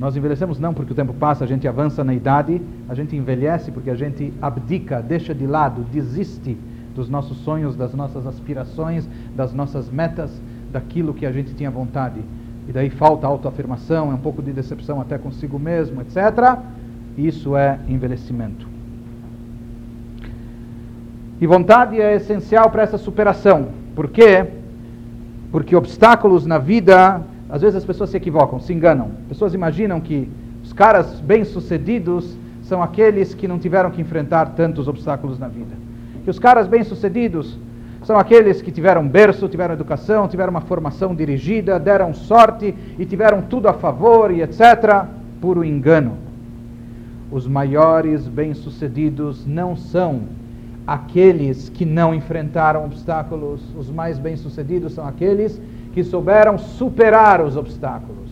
[0.00, 2.58] Nós envelhecemos não porque o tempo passa, a gente avança na idade,
[2.88, 6.56] a gente envelhece porque a gente abdica, deixa de lado, desiste
[6.94, 10.30] dos nossos sonhos, das nossas aspirações, das nossas metas,
[10.72, 12.22] daquilo que a gente tinha vontade.
[12.66, 16.58] E daí falta autoafirmação, é um pouco de decepção até consigo mesmo, etc.
[17.18, 18.66] Isso é envelhecimento.
[21.38, 23.68] E vontade é essencial para essa superação.
[23.94, 24.46] Por quê?
[25.52, 29.10] Porque obstáculos na vida, às vezes as pessoas se equivocam, se enganam.
[29.28, 30.28] Pessoas imaginam que
[30.62, 35.90] os caras bem-sucedidos são aqueles que não tiveram que enfrentar tantos obstáculos na vida
[36.22, 37.58] que os caras bem-sucedidos
[38.02, 43.42] são aqueles que tiveram berço, tiveram educação, tiveram uma formação dirigida, deram sorte e tiveram
[43.42, 45.06] tudo a favor e etc.
[45.40, 46.16] Puro engano.
[47.30, 50.22] Os maiores bem-sucedidos não são
[50.86, 55.60] aqueles que não enfrentaram obstáculos, os mais bem-sucedidos são aqueles
[55.92, 58.30] que souberam superar os obstáculos.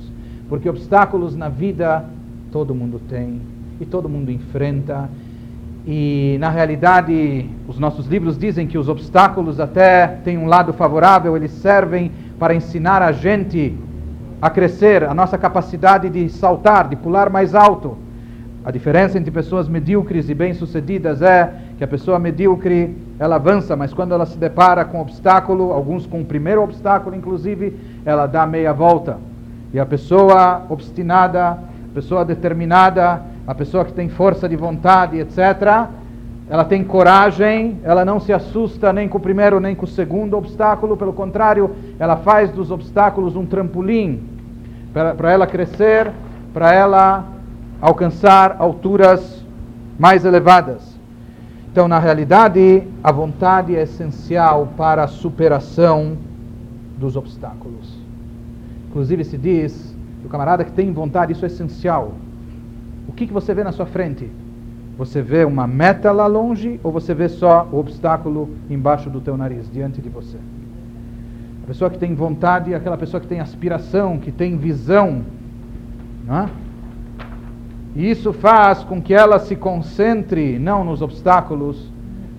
[0.49, 2.05] Porque obstáculos na vida
[2.51, 3.41] todo mundo tem
[3.81, 5.09] e todo mundo enfrenta
[5.91, 11.35] e, na realidade, os nossos livros dizem que os obstáculos até têm um lado favorável,
[11.35, 13.75] eles servem para ensinar a gente
[14.41, 17.97] a crescer, a nossa capacidade de saltar, de pular mais alto.
[18.63, 23.93] A diferença entre pessoas medíocres e bem-sucedidas é que a pessoa medíocre ela avança, mas
[23.93, 28.73] quando ela se depara com obstáculo, alguns com o primeiro obstáculo inclusive, ela dá meia
[28.73, 29.19] volta.
[29.73, 35.89] E a pessoa obstinada, a pessoa determinada, a pessoa que tem força de vontade, etc.,
[36.51, 40.35] ela tem coragem, ela não se assusta nem com o primeiro nem com o segundo
[40.37, 44.23] obstáculo, pelo contrário, ela faz dos obstáculos um trampolim
[44.93, 46.11] para ela crescer,
[46.55, 47.25] para ela
[47.81, 49.45] alcançar alturas
[49.99, 50.88] mais elevadas.
[51.71, 56.17] Então, na realidade, a vontade é essencial para a superação
[56.99, 57.99] dos obstáculos.
[58.89, 62.15] Inclusive, se diz que o camarada que tem vontade, isso é essencial.
[63.07, 64.31] O que, que você vê na sua frente?
[64.97, 69.37] Você vê uma meta lá longe ou você vê só o obstáculo embaixo do teu
[69.37, 70.39] nariz, diante de você?
[71.63, 75.23] A pessoa que tem vontade é aquela pessoa que tem aspiração, que tem visão.
[76.27, 76.49] Não é?
[77.99, 81.93] E isso faz com que ela se concentre não nos obstáculos,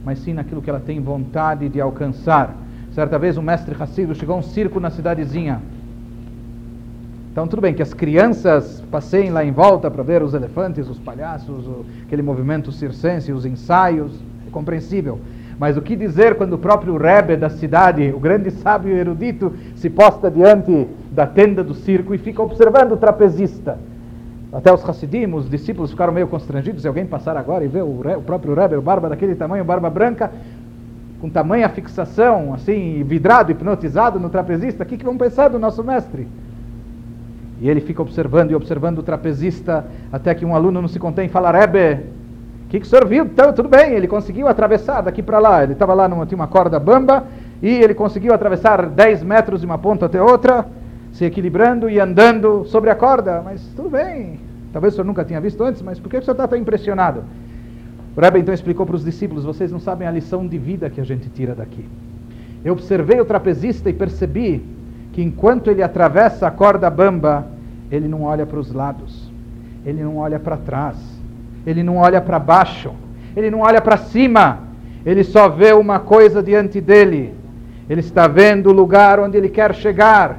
[0.03, 2.55] mas sim naquilo que ela tem vontade de alcançar.
[2.93, 5.61] Certa vez um mestre Hassido chegou a um circo na cidadezinha
[7.39, 10.99] então, tudo bem que as crianças passeiem lá em volta para ver os elefantes, os
[10.99, 14.11] palhaços, o, aquele movimento circense, os ensaios,
[14.45, 15.19] é compreensível.
[15.57, 19.89] Mas o que dizer quando o próprio Rebbe da cidade, o grande sábio erudito, se
[19.89, 23.77] posta diante da tenda do circo e fica observando o trapezista?
[24.51, 28.01] Até os Hassidim, os discípulos ficaram meio constrangidos se alguém passar agora e ver o,
[28.17, 30.31] o próprio Rebbe, o barba daquele tamanho, barba branca,
[31.21, 35.83] com tamanha fixação, assim, vidrado, hipnotizado no trapezista, o que, que vão pensar do nosso
[35.83, 36.27] mestre?
[37.61, 41.25] E ele fica observando e observando o trapezista, até que um aluno não se contém
[41.25, 42.05] e fala: Rebe,
[42.65, 43.25] o que, que o senhor viu?
[43.25, 45.63] Então, tudo bem, ele conseguiu atravessar daqui para lá.
[45.63, 47.25] Ele estava lá, numa, tinha uma corda bamba,
[47.61, 50.65] e ele conseguiu atravessar 10 metros de uma ponta até outra,
[51.11, 53.41] se equilibrando e andando sobre a corda.
[53.43, 54.39] Mas tudo bem,
[54.71, 57.23] talvez o senhor nunca tenha visto antes, mas por que o senhor está tão impressionado?
[58.15, 60.99] O Rebbe então explicou para os discípulos: vocês não sabem a lição de vida que
[60.99, 61.85] a gente tira daqui.
[62.63, 64.63] Eu observei o trapezista e percebi
[65.13, 67.47] que enquanto ele atravessa a corda bamba,
[67.89, 69.31] ele não olha para os lados,
[69.85, 70.97] ele não olha para trás,
[71.65, 72.91] ele não olha para baixo,
[73.35, 74.59] ele não olha para cima,
[75.05, 77.33] ele só vê uma coisa diante dele.
[77.89, 80.37] Ele está vendo o lugar onde ele quer chegar.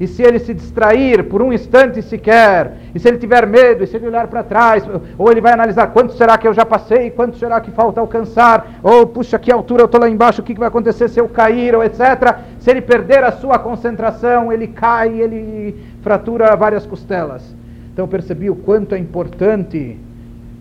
[0.00, 3.86] E se ele se distrair por um instante sequer, e se ele tiver medo, e
[3.86, 4.82] se ele olhar para trás,
[5.18, 8.80] ou ele vai analisar quanto será que eu já passei, quanto será que falta alcançar,
[8.82, 11.74] ou puxa, que altura eu estou lá embaixo, o que vai acontecer se eu cair,
[11.74, 12.38] ou etc.
[12.58, 17.54] Se ele perder a sua concentração, ele cai, ele fratura várias costelas.
[17.92, 19.98] Então percebi o quanto é importante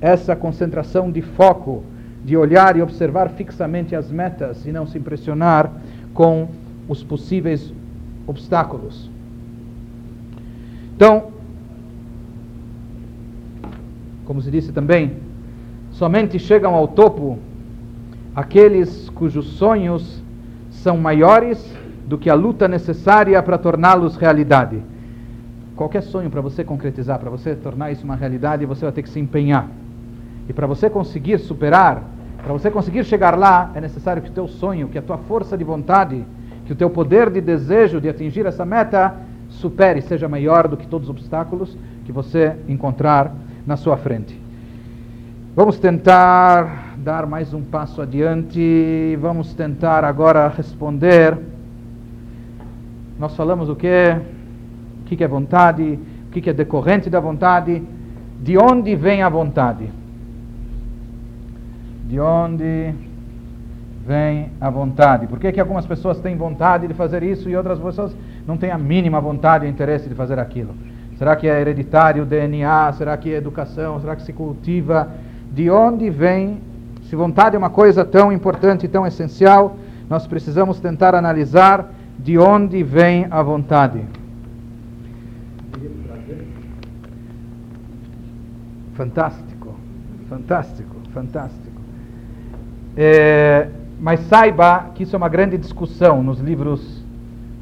[0.01, 1.85] essa concentração de foco,
[2.25, 5.71] de olhar e observar fixamente as metas e não se impressionar
[6.13, 6.49] com
[6.89, 7.73] os possíveis
[8.27, 9.09] obstáculos.
[10.99, 11.31] Então,
[14.25, 15.13] como se disse também,
[15.91, 17.39] somente chegam ao topo
[18.35, 20.21] aqueles cujos sonhos
[20.69, 21.73] são maiores
[22.05, 24.81] do que a luta necessária para torná-los realidade.
[25.73, 29.09] Qualquer sonho para você concretizar, para você tornar isso uma realidade, você vai ter que
[29.09, 29.69] se empenhar.
[30.49, 32.03] E para você conseguir superar,
[32.43, 35.57] para você conseguir chegar lá, é necessário que o teu sonho, que a tua força
[35.57, 36.25] de vontade,
[36.65, 40.87] que o teu poder de desejo de atingir essa meta supere, seja maior do que
[40.87, 43.33] todos os obstáculos que você encontrar
[43.65, 44.39] na sua frente.
[45.55, 51.37] Vamos tentar dar mais um passo adiante, vamos tentar agora responder.
[53.19, 54.15] Nós falamos o que?
[55.01, 55.99] O que é vontade?
[56.27, 57.83] O que é decorrente da vontade?
[58.41, 59.89] De onde vem a vontade?
[62.07, 62.93] De onde
[64.05, 65.27] vem a vontade?
[65.27, 68.15] Por que, que algumas pessoas têm vontade de fazer isso e outras pessoas
[68.47, 70.73] não tem a mínima vontade ou interesse de fazer aquilo.
[71.17, 72.93] Será que é hereditário, DNA?
[72.93, 73.99] Será que é educação?
[73.99, 75.09] Será que se cultiva?
[75.51, 76.61] De onde vem?
[77.09, 79.75] Se vontade é uma coisa tão importante e tão essencial,
[80.09, 84.03] nós precisamos tentar analisar de onde vem a vontade.
[88.93, 89.75] Fantástico,
[90.27, 91.81] fantástico, fantástico.
[92.97, 96.98] É, mas saiba que isso é uma grande discussão nos livros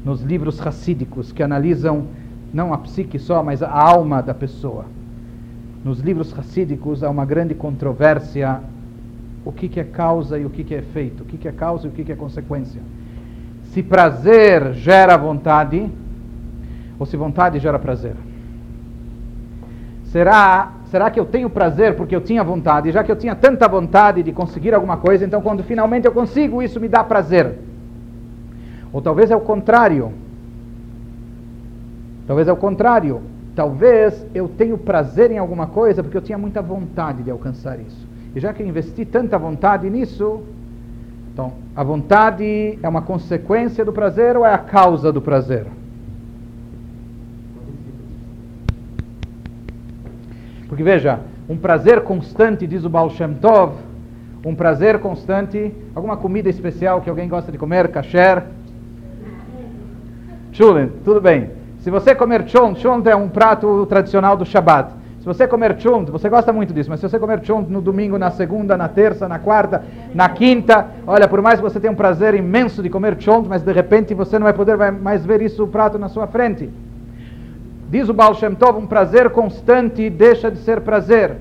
[0.08, 2.06] nos livros racídicos que analisam
[2.50, 4.86] não a psique só, mas a alma da pessoa.
[5.84, 8.58] Nos livros racídicos há uma grande controvérsia
[9.44, 11.52] o que, que é causa e o que, que é efeito, o que, que é
[11.52, 12.80] causa e o que, que é consequência.
[13.64, 15.86] Se prazer gera vontade,
[16.98, 18.16] ou se vontade gera prazer.
[20.04, 22.90] Será, será que eu tenho prazer porque eu tinha vontade?
[22.92, 26.62] Já que eu tinha tanta vontade de conseguir alguma coisa, então quando finalmente eu consigo,
[26.62, 27.67] isso me dá prazer.
[28.92, 30.12] Ou talvez é o contrário.
[32.26, 33.20] Talvez é o contrário.
[33.54, 38.06] Talvez eu tenho prazer em alguma coisa porque eu tinha muita vontade de alcançar isso.
[38.34, 40.42] E já que eu investi tanta vontade nisso,
[41.32, 45.66] então a vontade é uma consequência do prazer ou é a causa do prazer?
[50.68, 53.72] Porque veja, um prazer constante, diz o Baal Shem Tov,
[54.44, 58.44] um prazer constante, alguma comida especial que alguém gosta de comer, kasher.
[60.58, 61.50] Chulen, tudo bem.
[61.78, 64.90] Se você comer chunt, chunt é um prato tradicional do Shabbat.
[65.20, 68.18] Se você comer chunt, você gosta muito disso, mas se você comer chunt no domingo,
[68.18, 71.96] na segunda, na terça, na quarta, na quinta, olha, por mais que você tenha um
[71.96, 75.62] prazer imenso de comer chunt, mas de repente você não vai poder mais ver isso,
[75.62, 76.68] o prato na sua frente.
[77.88, 81.36] Diz o Baal Shem Tov, um prazer constante deixa de ser prazer.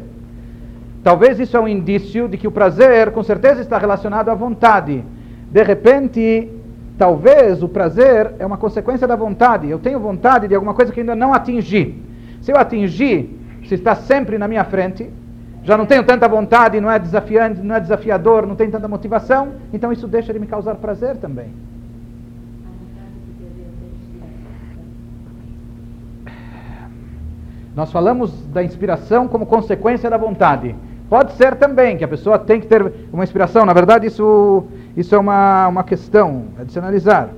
[1.03, 5.03] Talvez isso é um indício de que o prazer, com certeza, está relacionado à vontade.
[5.51, 6.51] De repente,
[6.97, 9.69] talvez o prazer é uma consequência da vontade.
[9.69, 12.01] Eu tenho vontade de alguma coisa que ainda não atingi.
[12.41, 15.09] Se eu atingir, se está sempre na minha frente,
[15.63, 19.53] já não tenho tanta vontade, não é desafiante, não é desafiador, não tem tanta motivação,
[19.73, 21.51] então isso deixa de me causar prazer também.
[27.75, 30.73] Nós falamos da inspiração como consequência da vontade.
[31.09, 33.65] Pode ser também que a pessoa tem que ter uma inspiração.
[33.65, 34.65] Na verdade, isso,
[34.95, 37.29] isso é uma, uma questão a de se analisar.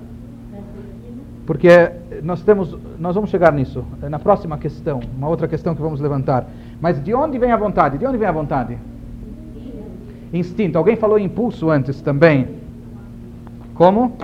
[1.45, 1.91] Porque
[2.23, 6.47] nós temos, nós vamos chegar nisso na próxima questão, uma outra questão que vamos levantar.
[6.81, 7.97] Mas de onde vem a vontade?
[7.97, 8.77] De onde vem a vontade?
[10.33, 10.77] Instinto.
[10.77, 12.47] Alguém falou impulso antes também.
[13.75, 14.17] Como?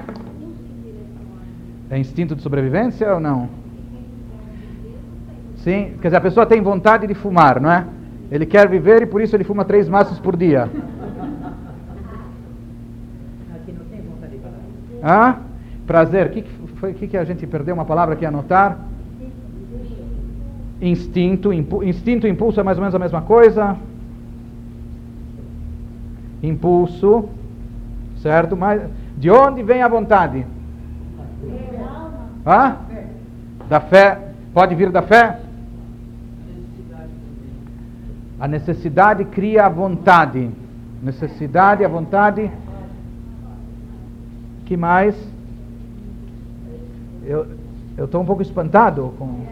[1.89, 3.47] É instinto de sobrevivência ou não?
[5.57, 7.85] Sim, quer dizer, a pessoa tem vontade de fumar, não é?
[8.31, 10.63] Ele quer viver e por isso ele fuma três maços por dia.
[13.53, 14.55] Aqui não tem vontade de falar.
[15.03, 15.37] Ah?
[15.85, 16.27] Prazer.
[16.27, 16.43] O que,
[16.75, 18.79] foi que, que a gente perdeu uma palavra aqui a anotar?
[20.81, 21.53] Instinto.
[21.53, 23.77] Impu, instinto e impulso é mais ou menos a mesma coisa.
[26.41, 27.29] Impulso.
[28.17, 28.57] Certo?
[28.57, 28.81] Mas
[29.17, 30.45] de onde vem a vontade?
[32.43, 32.77] Ah?
[33.69, 34.19] Da fé.
[34.53, 35.44] Pode vir da fé?
[38.39, 40.49] A necessidade cria a vontade.
[41.01, 42.51] Necessidade, a vontade.
[44.65, 45.15] que mais?
[47.25, 47.47] Eu
[47.97, 49.45] estou um pouco espantado com.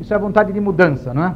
[0.00, 1.34] Isso é vontade de mudança, não é?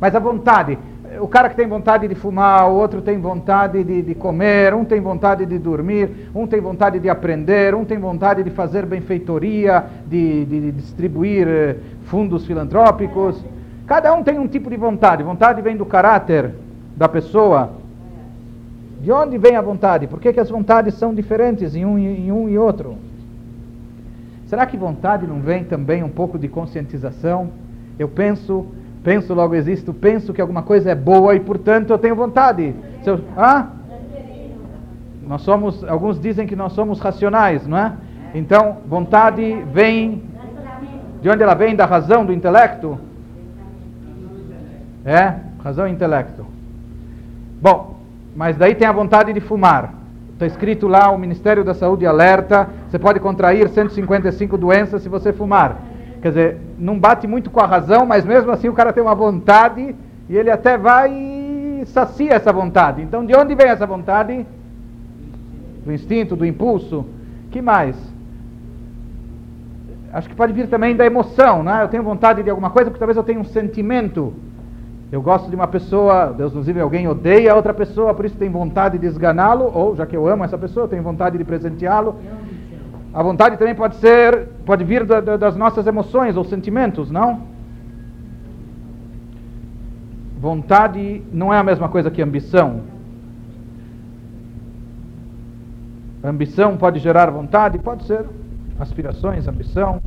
[0.00, 0.76] Mas a vontade,
[1.20, 4.84] o cara que tem vontade de fumar, o outro tem vontade de, de, comer, um
[4.84, 9.84] tem vontade de dormir, um tem vontade de aprender, um tem vontade de fazer benfeitoria,
[10.06, 13.44] de, de, de distribuir eh, fundos filantrópicos.
[13.86, 15.22] Cada um tem um tipo de vontade.
[15.22, 16.52] Vontade vem do caráter
[16.96, 17.70] da pessoa.
[19.00, 20.06] De onde vem a vontade?
[20.06, 22.96] Por que, que as vontades são diferentes em um, em um e outro?
[24.46, 27.50] Será que vontade não vem também um pouco de conscientização?
[27.98, 28.66] Eu penso
[29.02, 32.74] Penso, logo existo, penso que alguma coisa é boa e, portanto, eu tenho vontade.
[33.04, 33.68] Eu, ah?
[35.26, 37.92] Nós somos, alguns dizem que nós somos racionais, não é?
[38.34, 40.22] Então, vontade vem.
[41.22, 41.74] De onde ela vem?
[41.74, 42.98] Da razão, do intelecto?
[45.04, 46.46] É, razão e intelecto.
[47.60, 48.00] Bom,
[48.34, 49.94] mas daí tem a vontade de fumar.
[50.32, 55.32] Está escrito lá, o Ministério da Saúde alerta, você pode contrair 155 doenças se você
[55.32, 55.76] fumar.
[56.20, 59.14] Quer dizer, não bate muito com a razão, mas mesmo assim o cara tem uma
[59.14, 59.94] vontade
[60.28, 63.02] e ele até vai e sacia essa vontade.
[63.02, 64.46] Então, de onde vem essa vontade?
[65.84, 67.06] Do instinto, do impulso?
[67.50, 67.96] Que mais?
[70.12, 71.82] Acho que pode vir também da emoção, né?
[71.82, 74.34] Eu tenho vontade de alguma coisa porque talvez eu tenha um sentimento.
[75.10, 78.36] Eu gosto de uma pessoa, Deus nos livre, alguém odeia a outra pessoa, por isso
[78.36, 81.44] tem vontade de esganá-lo, ou já que eu amo essa pessoa, eu tenho vontade de
[81.44, 82.16] presenteá-lo.
[83.12, 87.42] A vontade também pode ser, pode vir da, da, das nossas emoções ou sentimentos, não?
[90.38, 92.82] Vontade não é a mesma coisa que ambição.
[96.22, 97.78] Ambição pode gerar vontade?
[97.78, 98.24] Pode ser.
[98.78, 100.00] Aspirações, ambição.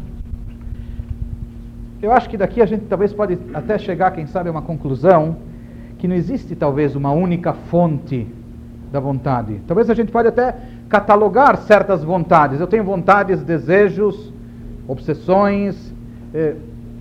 [2.01, 5.38] Eu acho que daqui a gente talvez pode até chegar, quem sabe, a uma conclusão
[5.97, 8.28] que não existe talvez uma única fonte
[8.91, 9.62] da vontade.
[9.68, 10.56] Talvez a gente pode até
[10.94, 12.60] catalogar certas vontades.
[12.60, 14.32] Eu tenho vontades, desejos,
[14.88, 15.91] obsessões.
[16.32, 16.54] Eh,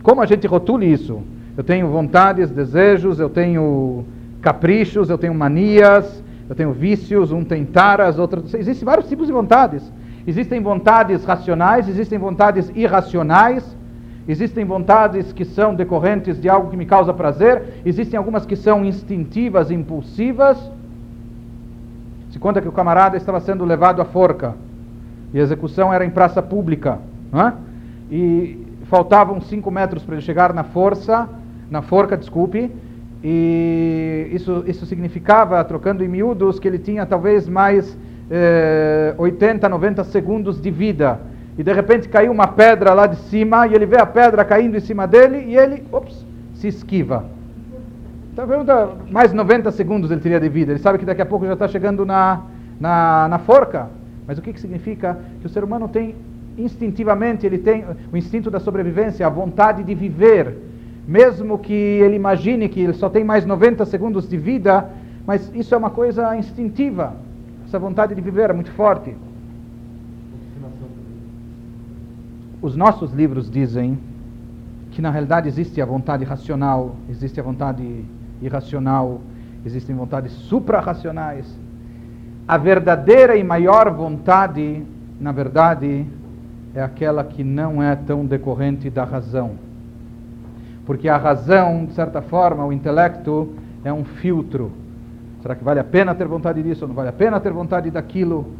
[0.03, 1.21] como a gente rotule isso?
[1.55, 4.07] Eu tenho vontades, desejos, eu tenho
[4.41, 8.43] caprichos, eu tenho manias, eu tenho vícios, um tem taras, outro.
[8.55, 9.83] Existem vários tipos de vontades.
[10.27, 13.77] Existem vontades racionais, existem vontades irracionais.
[14.27, 18.85] Existem vontades que são decorrentes de algo que me causa prazer, existem algumas que são
[18.85, 20.57] instintivas, impulsivas.
[22.33, 24.55] Se conta que o camarada estava sendo levado à forca
[25.33, 26.99] e a execução era em praça pública,
[27.33, 27.53] é?
[28.11, 31.29] e faltavam cinco metros para ele chegar na força,
[31.71, 32.71] na forca, desculpe,
[33.23, 37.97] e isso, isso significava, trocando em miúdos, que ele tinha talvez mais
[38.29, 41.21] eh, 80, 90 segundos de vida
[41.57, 44.77] e de repente caiu uma pedra lá de cima, e ele vê a pedra caindo
[44.77, 46.25] em cima dele, e ele, ops,
[46.55, 47.25] se esquiva.
[48.33, 50.73] Então pergunta, mais 90 segundos ele teria de vida.
[50.73, 52.41] Ele sabe que daqui a pouco já está chegando na,
[52.81, 53.91] na, na forca.
[54.27, 55.19] Mas o que, que significa?
[55.41, 56.15] Que o ser humano tem,
[56.57, 60.57] instintivamente, ele tem o instinto da sobrevivência, a vontade de viver.
[61.07, 64.89] Mesmo que ele imagine que ele só tem mais 90 segundos de vida,
[65.27, 67.15] mas isso é uma coisa instintiva.
[67.67, 69.15] Essa vontade de viver é muito forte.
[72.63, 73.99] Os nossos livros dizem
[74.93, 78.05] que na realidade existe a vontade racional, existe a vontade
[78.43, 79.21] irracional,
[79.65, 81.47] existem vontades suprarracionais.
[82.47, 84.83] A verdadeira e maior vontade,
[85.21, 86.07] na verdade,
[86.75, 89.53] é aquela que não é tão decorrente da razão.
[90.85, 94.73] Porque a razão, de certa forma, o intelecto é um filtro.
[95.41, 97.91] Será que vale a pena ter vontade disso ou não vale a pena ter vontade
[97.91, 98.53] daquilo?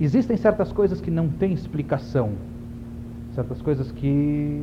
[0.00, 2.32] Existem certas coisas que não têm explicação
[3.34, 4.62] certas coisas que.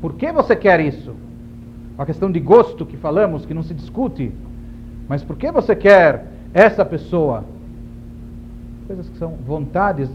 [0.00, 1.14] Por que você quer isso?
[1.98, 4.32] Uma questão de gosto que falamos, que não se discute.
[5.08, 7.42] Mas por que você quer essa pessoa?
[8.86, 10.08] Coisas que são vontades,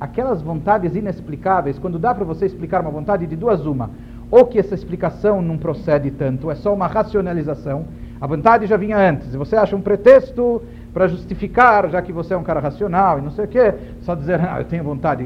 [0.00, 3.90] aquelas vontades inexplicáveis, quando dá para você explicar uma vontade de duas uma,
[4.30, 7.84] ou que essa explicação não procede tanto, é só uma racionalização,
[8.18, 10.62] a vontade já vinha antes, e você acha um pretexto
[10.94, 14.14] para justificar, já que você é um cara racional e não sei o quê, só
[14.14, 15.22] dizer, ah, eu tenho vontade,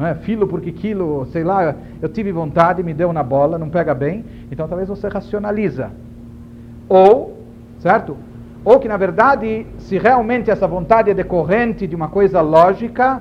[0.00, 0.14] não é?
[0.14, 4.24] Filo porque quilo, sei lá, eu tive vontade, me deu na bola, não pega bem,
[4.50, 5.90] então talvez você racionaliza.
[6.88, 7.36] Ou,
[7.80, 8.16] certo?
[8.64, 13.20] Ou que na verdade, se realmente essa vontade é decorrente de uma coisa lógica,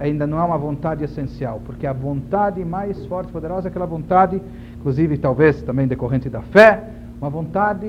[0.00, 4.40] ainda não é uma vontade essencial, porque a vontade mais forte, poderosa é aquela vontade,
[4.78, 6.84] inclusive talvez também decorrente da fé,
[7.20, 7.86] uma vontade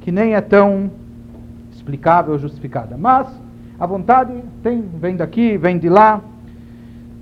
[0.00, 0.90] que nem é tão
[1.70, 2.96] explicável justificada.
[2.98, 3.28] Mas
[3.78, 4.32] a vontade
[4.64, 6.20] tem, vem daqui, vem de lá,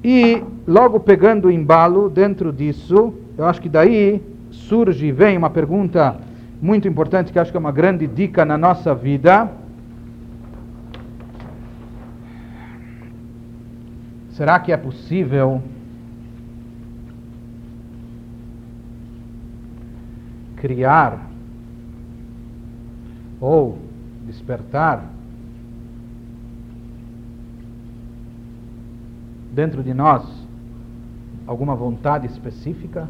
[0.03, 5.51] e logo pegando o embalo dentro disso, eu acho que daí surge e vem uma
[5.51, 6.17] pergunta
[6.61, 9.51] muito importante que acho que é uma grande dica na nossa vida.
[14.31, 15.63] Será que é possível
[20.57, 21.31] criar
[23.41, 23.79] ou
[24.27, 25.05] despertar
[29.53, 30.25] dentro de nós
[31.47, 33.09] alguma vontade específica?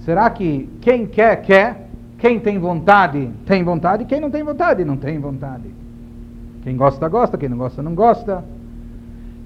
[0.00, 1.88] Será que quem quer, quer?
[2.18, 4.04] Quem tem vontade, tem vontade?
[4.04, 5.68] Quem não tem vontade, não tem vontade.
[6.62, 7.36] Quem gosta, gosta.
[7.36, 8.44] Quem não gosta, não gosta.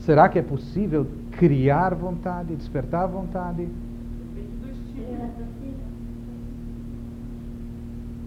[0.00, 3.68] Será que é possível criar vontade, despertar vontade?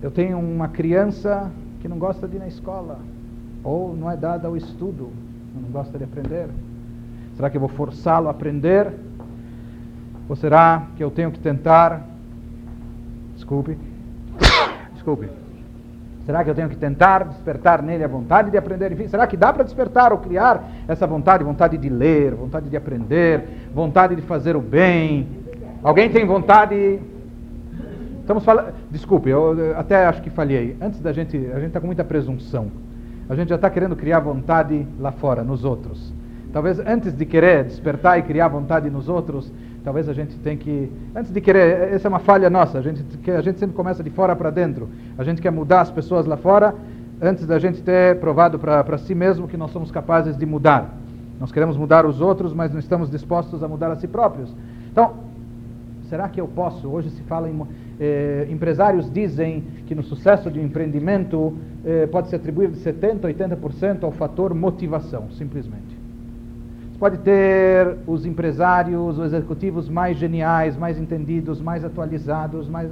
[0.02, 3.00] Eu tenho uma criança que não gosta de ir na escola
[3.64, 5.12] ou não é dada ao estudo,
[5.56, 6.48] não gosta de aprender?
[7.36, 8.92] Será que eu vou forçá-lo a aprender?
[10.28, 12.02] Ou será que eu tenho que tentar?
[13.36, 13.78] Desculpe.
[14.94, 15.30] Desculpe.
[16.26, 18.92] Será que eu tenho que tentar despertar nele a vontade de aprender?
[18.92, 21.44] Enfim, será que dá para despertar ou criar essa vontade?
[21.44, 23.44] Vontade de ler, vontade de aprender,
[23.74, 25.28] vontade de fazer o bem.
[25.84, 27.00] Alguém tem vontade?
[28.22, 28.74] Estamos falando.
[28.90, 30.78] Desculpe, eu até acho que falhei.
[30.80, 31.36] Antes da gente.
[31.36, 32.72] A gente está com muita presunção
[33.30, 36.14] a gente já está querendo criar vontade lá fora, nos outros.
[36.52, 39.52] Talvez antes de querer despertar e criar vontade nos outros,
[39.84, 43.04] talvez a gente tem que, antes de querer, essa é uma falha nossa, a gente,
[43.32, 44.88] a gente sempre começa de fora para dentro.
[45.18, 46.76] A gente quer mudar as pessoas lá fora
[47.22, 50.94] antes da gente ter provado para si mesmo que nós somos capazes de mudar.
[51.40, 54.54] Nós queremos mudar os outros, mas não estamos dispostos a mudar a si próprios.
[54.92, 55.14] Então,
[56.14, 56.88] será que eu posso?
[56.88, 57.60] Hoje se fala em
[58.00, 63.26] eh, empresários dizem que no sucesso de um empreendimento eh, pode se atribuir de 70%
[63.26, 65.98] a 80% ao fator motivação, simplesmente.
[66.92, 72.92] Você pode ter os empresários, os executivos mais geniais, mais entendidos, mais atualizados, mais...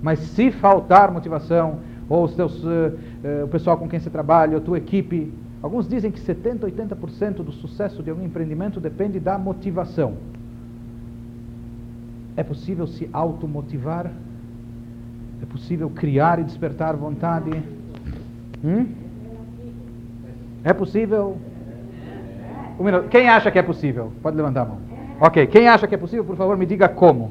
[0.00, 2.92] mas se faltar motivação, ou os teus, eh,
[3.24, 6.70] eh o pessoal com quem você trabalha, a tua equipe, alguns dizem que 70% a
[6.70, 10.12] 80% do sucesso de algum empreendimento depende da motivação.
[12.36, 14.10] É possível se automotivar?
[15.42, 17.50] É possível criar e despertar vontade?
[18.64, 18.86] Hum?
[20.64, 21.36] É possível?
[22.78, 23.08] Um minuto.
[23.08, 24.12] Quem acha que é possível?
[24.22, 24.78] Pode levantar a mão.
[25.20, 25.46] Ok.
[25.46, 27.30] Quem acha que é possível, por favor, me diga como.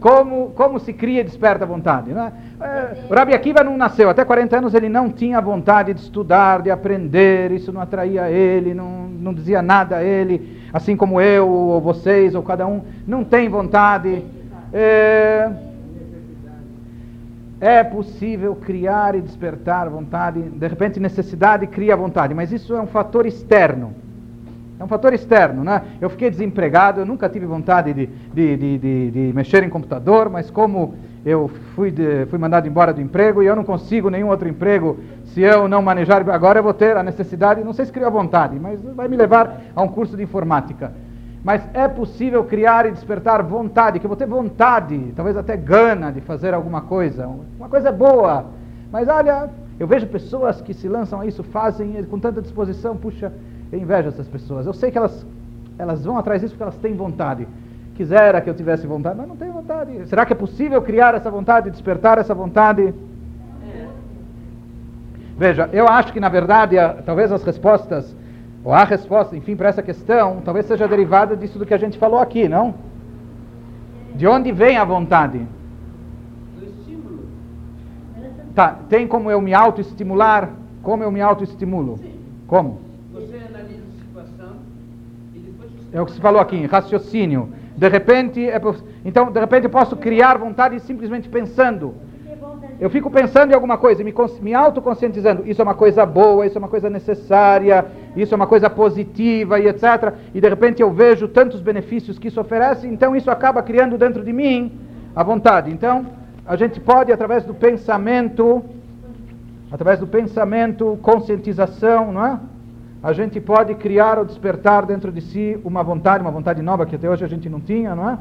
[0.00, 2.10] Como, como se cria e desperta a vontade.
[2.10, 2.32] Não é?
[2.60, 6.70] É, Rabi Akiva não nasceu, até 40 anos ele não tinha vontade de estudar, de
[6.70, 11.80] aprender, isso não atraía ele, não, não dizia nada a ele, assim como eu, ou
[11.80, 14.24] vocês, ou cada um, não tem vontade.
[14.72, 15.50] É,
[17.60, 22.86] é possível criar e despertar vontade, de repente necessidade cria vontade, mas isso é um
[22.86, 23.94] fator externo.
[24.80, 25.82] É um fator externo, né?
[26.00, 30.30] Eu fiquei desempregado, eu nunca tive vontade de, de, de, de, de mexer em computador,
[30.30, 34.28] mas como eu fui, de, fui mandado embora do emprego e eu não consigo nenhum
[34.28, 37.92] outro emprego se eu não manejar, agora eu vou ter a necessidade, não sei se
[37.92, 40.94] cria vontade, mas vai me levar a um curso de informática.
[41.44, 46.10] Mas é possível criar e despertar vontade, que eu vou ter vontade, talvez até gana
[46.10, 47.28] de fazer alguma coisa,
[47.58, 48.46] uma coisa boa.
[48.90, 53.30] Mas olha, eu vejo pessoas que se lançam a isso, fazem com tanta disposição, puxa,
[53.72, 54.66] eu invejo essas pessoas.
[54.66, 55.26] Eu sei que elas,
[55.78, 57.46] elas vão atrás disso porque elas têm vontade.
[57.94, 60.06] Quisera que eu tivesse vontade, mas não tenho vontade.
[60.08, 62.94] Será que é possível criar essa vontade, despertar essa vontade?
[65.36, 68.14] Veja, eu acho que na verdade, talvez as respostas,
[68.62, 71.96] ou a resposta, enfim, para essa questão, talvez seja derivada disso do que a gente
[71.98, 72.74] falou aqui, não?
[74.14, 75.46] De onde vem a vontade?
[76.58, 77.20] Do estímulo.
[78.54, 80.50] Tá, tem como eu me autoestimular?
[80.82, 81.98] Como eu me autoestimulo?
[82.46, 82.89] Como?
[85.92, 87.52] É o que se falou aqui, raciocínio.
[87.76, 88.60] De repente, é,
[89.04, 91.94] então, de repente eu posso criar vontade simplesmente pensando.
[92.78, 95.46] Eu fico pensando em alguma coisa, me, me autoconscientizando.
[95.46, 97.84] Isso é uma coisa boa, isso é uma coisa necessária,
[98.16, 100.14] isso é uma coisa positiva e etc.
[100.34, 104.24] E de repente eu vejo tantos benefícios que isso oferece, então isso acaba criando dentro
[104.24, 104.72] de mim
[105.14, 105.70] a vontade.
[105.70, 106.06] Então,
[106.46, 108.64] a gente pode, através do pensamento,
[109.70, 112.38] através do pensamento, conscientização, não é?
[113.02, 116.96] A gente pode criar ou despertar dentro de si uma vontade, uma vontade nova que
[116.96, 118.18] até hoje a gente não tinha, não é?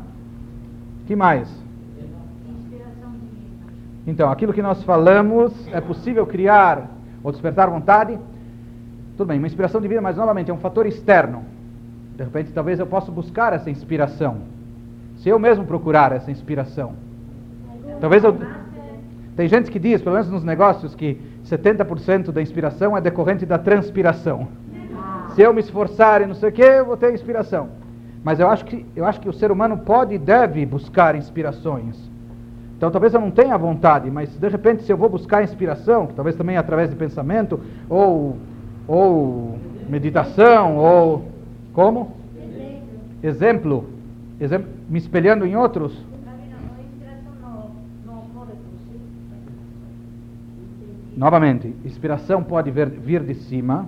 [1.06, 1.50] que mais?
[4.06, 6.88] Então, aquilo que nós falamos, é possível criar
[7.24, 8.18] ou despertar vontade?
[9.18, 11.44] Tudo bem, uma inspiração divina, mas novamente é um fator externo.
[12.16, 14.38] De repente, talvez eu possa buscar essa inspiração.
[15.18, 16.94] Se eu mesmo procurar essa inspiração.
[18.00, 18.38] Talvez eu.
[19.36, 23.58] Tem gente que diz, pelo menos nos negócios, que 70% da inspiração é decorrente da
[23.58, 24.48] transpiração
[25.40, 27.70] se eu me esforçar e não sei o que, eu vou ter inspiração.
[28.22, 31.96] Mas eu acho, que, eu acho que o ser humano pode e deve buscar inspirações.
[32.76, 36.14] Então talvez eu não tenha vontade, mas de repente se eu vou buscar inspiração, que
[36.14, 38.36] talvez também através de pensamento, ou,
[38.86, 41.24] ou meditação, ou
[41.72, 42.18] como?
[43.24, 43.86] Exemplo.
[44.42, 44.70] Exemplo.
[44.90, 46.06] Me espelhando em outros.
[51.16, 53.88] Novamente, inspiração pode vir de cima,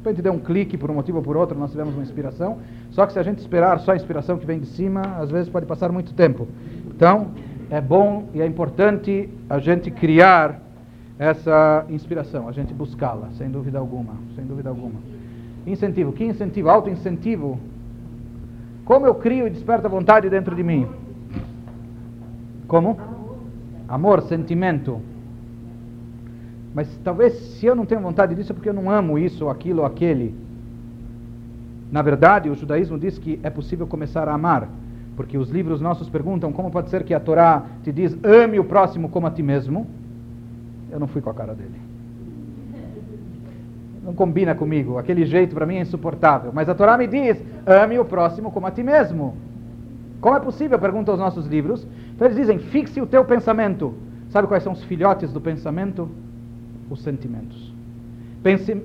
[0.00, 2.58] repente deu um clique por um motivo ou por outro, nós tivemos uma inspiração.
[2.90, 5.48] Só que se a gente esperar só a inspiração que vem de cima, às vezes
[5.48, 6.48] pode passar muito tempo.
[6.86, 7.28] Então,
[7.70, 10.60] é bom e é importante a gente criar
[11.18, 14.98] essa inspiração, a gente buscá-la, sem dúvida alguma, sem dúvida alguma.
[15.66, 16.70] Incentivo, que incentivo?
[16.70, 17.60] Auto-incentivo.
[18.86, 20.88] Como eu crio e desperto a vontade dentro de mim?
[22.66, 22.98] Como?
[23.86, 25.00] Amor, sentimento.
[26.74, 29.50] Mas talvez se eu não tenho vontade disso é porque eu não amo isso, ou
[29.50, 30.34] aquilo, ou aquele.
[31.90, 34.68] Na verdade, o judaísmo diz que é possível começar a amar,
[35.16, 38.64] porque os livros nossos perguntam como pode ser que a Torá te diz ame o
[38.64, 39.86] próximo como a ti mesmo.
[40.90, 41.80] Eu não fui com a cara dele.
[44.04, 46.52] Não combina comigo, aquele jeito para mim é insuportável.
[46.54, 49.36] Mas a Torá me diz ame o próximo como a ti mesmo.
[50.20, 50.78] Como é possível?
[50.78, 51.86] Perguntam os nossos livros.
[52.14, 53.94] Então eles dizem fixe o teu pensamento.
[54.28, 56.08] Sabe quais são os filhotes do pensamento?
[56.90, 57.72] Os sentimentos.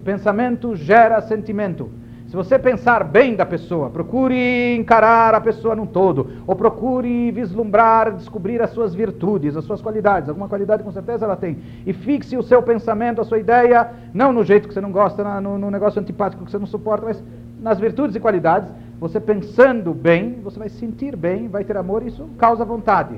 [0.04, 1.90] Pensamento gera sentimento.
[2.28, 8.12] Se você pensar bem da pessoa, procure encarar a pessoa num todo, ou procure vislumbrar,
[8.14, 10.28] descobrir as suas virtudes, as suas qualidades.
[10.28, 11.60] Alguma qualidade com certeza ela tem.
[11.86, 15.40] E fixe o seu pensamento, a sua ideia, não no jeito que você não gosta,
[15.40, 17.24] no, no negócio antipático que você não suporta, mas
[17.62, 18.70] nas virtudes e qualidades.
[19.00, 23.16] Você pensando bem, você vai sentir bem, vai ter amor, isso causa vontade.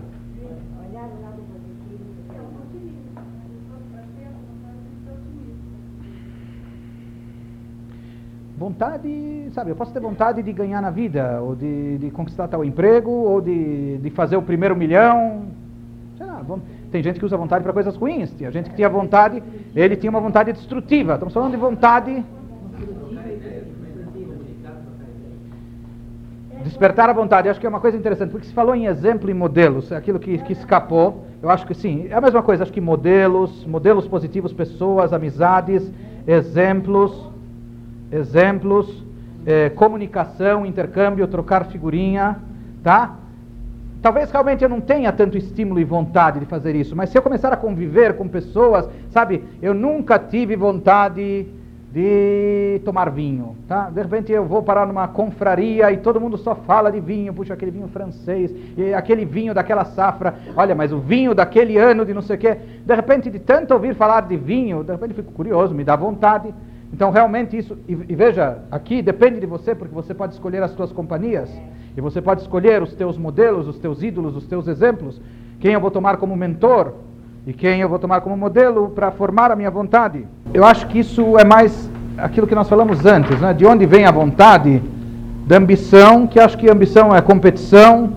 [8.57, 12.65] Vontade, sabe, eu posso ter vontade de ganhar na vida, ou de, de conquistar tal
[12.65, 15.43] emprego, ou de, de fazer o primeiro milhão.
[16.17, 16.41] Sei lá,
[16.91, 18.33] tem gente que usa vontade para coisas ruins.
[18.35, 19.43] Tinha gente que tinha vontade,
[19.75, 21.13] ele tinha uma vontade destrutiva.
[21.13, 22.25] Estamos falando de vontade.
[26.63, 29.33] Despertar a vontade, acho que é uma coisa interessante, porque se falou em exemplo e
[29.33, 32.73] modelos, é aquilo que, que escapou, eu acho que sim, é a mesma coisa, acho
[32.73, 35.89] que modelos, modelos positivos, pessoas, amizades,
[36.27, 37.31] exemplos,
[38.11, 39.03] exemplos,
[39.45, 42.37] eh, comunicação, intercâmbio, trocar figurinha,
[42.83, 43.15] tá?
[44.01, 47.21] Talvez realmente eu não tenha tanto estímulo e vontade de fazer isso, mas se eu
[47.21, 51.47] começar a conviver com pessoas, sabe, eu nunca tive vontade
[51.91, 53.89] de tomar vinho, tá?
[53.89, 57.53] De repente eu vou parar numa confraria e todo mundo só fala de vinho, puxa,
[57.53, 62.13] aquele vinho francês, e aquele vinho daquela safra, olha, mas o vinho daquele ano de
[62.13, 62.57] não sei o quê.
[62.85, 65.95] De repente, de tanto ouvir falar de vinho, de repente eu fico curioso, me dá
[65.95, 66.53] vontade.
[66.93, 70.71] Então, realmente isso, e, e veja, aqui depende de você, porque você pode escolher as
[70.71, 71.49] suas companhias,
[71.95, 75.21] e você pode escolher os teus modelos, os teus ídolos, os teus exemplos,
[75.59, 76.93] quem eu vou tomar como mentor,
[77.47, 80.27] e quem eu vou tomar como modelo para formar a minha vontade.
[80.53, 83.53] Eu acho que isso é mais aquilo que nós falamos antes, né?
[83.53, 84.83] de onde vem a vontade
[85.45, 88.11] da ambição, que acho que ambição é competição,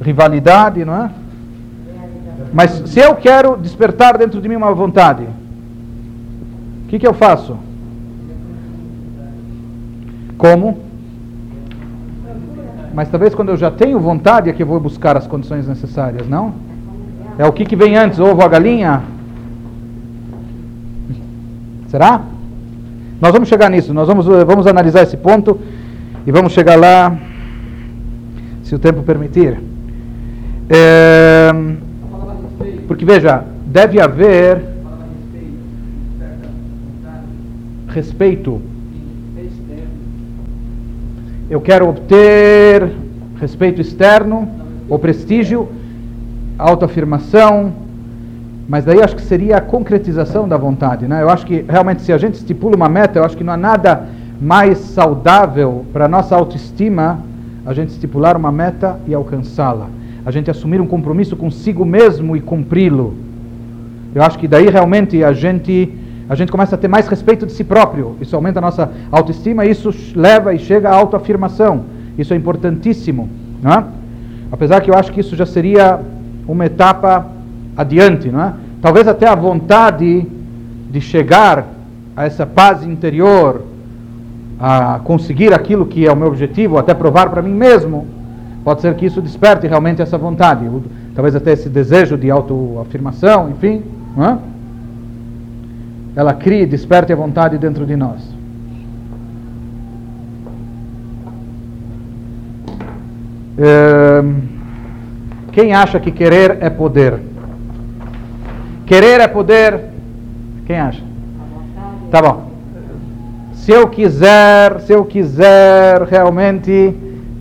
[0.00, 1.10] rivalidade, não é?
[2.52, 5.24] Mas se eu quero despertar dentro de mim uma vontade,
[6.84, 7.56] o que, que eu faço?
[10.42, 10.76] Como?
[12.92, 16.26] Mas talvez quando eu já tenho vontade é que eu vou buscar as condições necessárias,
[16.26, 16.52] não?
[17.38, 19.04] É o que, que vem antes, ovo ou a galinha?
[21.86, 22.22] Será?
[23.20, 25.60] Nós vamos chegar nisso, nós vamos, vamos analisar esse ponto
[26.26, 27.16] e vamos chegar lá,
[28.64, 29.60] se o tempo permitir.
[30.68, 31.52] É,
[32.88, 34.60] porque veja, deve haver
[37.86, 38.71] respeito.
[41.52, 42.90] Eu quero obter
[43.38, 44.48] respeito externo,
[44.88, 45.68] ou prestígio,
[46.58, 47.74] autoafirmação,
[48.66, 51.06] mas daí acho que seria a concretização da vontade.
[51.06, 51.20] Né?
[51.20, 53.58] Eu acho que realmente se a gente estipula uma meta, eu acho que não há
[53.58, 54.08] nada
[54.40, 57.20] mais saudável para a nossa autoestima
[57.66, 59.90] a gente estipular uma meta e alcançá-la.
[60.24, 63.14] A gente assumir um compromisso consigo mesmo e cumpri-lo.
[64.14, 65.92] Eu acho que daí realmente a gente,
[66.28, 68.16] a gente começa a ter mais respeito de si próprio.
[68.20, 71.84] Isso aumenta a nossa autoestima isso leva e chega à autoafirmação.
[72.16, 73.28] Isso é importantíssimo.
[73.62, 73.84] Né?
[74.50, 76.00] Apesar que eu acho que isso já seria
[76.46, 77.26] uma etapa
[77.76, 78.52] adiante, não é?
[78.80, 80.26] Talvez até a vontade
[80.90, 81.66] de chegar
[82.16, 83.62] a essa paz interior,
[84.58, 88.06] a conseguir aquilo que é o meu objetivo, até provar para mim mesmo,
[88.64, 90.68] pode ser que isso desperte realmente essa vontade,
[91.14, 93.82] talvez até esse desejo de autoafirmação, enfim,
[94.16, 94.38] não é?
[96.14, 98.20] Ela crie, desperte a vontade dentro de nós.
[103.58, 104.22] É...
[105.52, 107.20] Quem acha que querer é poder?
[108.86, 109.80] Querer é poder?
[110.66, 111.02] Quem acha?
[112.10, 112.50] Tá bom.
[113.54, 116.94] Se eu quiser, se eu quiser realmente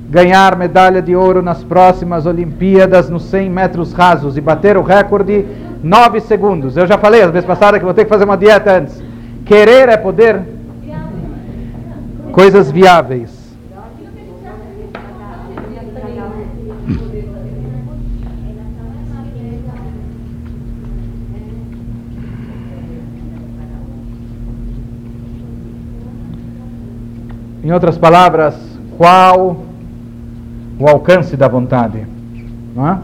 [0.09, 5.45] ganhar medalha de ouro nas próximas Olimpíadas nos 100 metros rasos e bater o recorde
[5.83, 6.77] 9 segundos.
[6.77, 9.01] Eu já falei a vez passada que vou ter que fazer uma dieta antes.
[9.45, 10.41] Querer é poder?
[12.31, 13.41] Coisas viáveis.
[27.63, 28.55] Em outras palavras,
[28.97, 29.57] qual
[30.79, 32.07] o alcance da vontade?
[32.75, 32.97] Não é?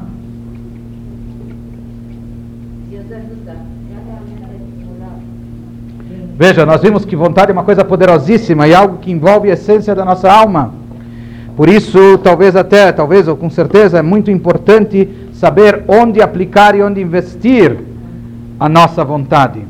[6.38, 9.96] Veja, nós vimos que vontade é uma coisa poderosíssima e algo que envolve a essência
[9.96, 10.72] da nossa alma.
[11.56, 16.84] Por isso, talvez até, talvez ou com certeza, é muito importante saber onde aplicar e
[16.84, 17.76] onde investir
[18.60, 19.66] a nossa vontade.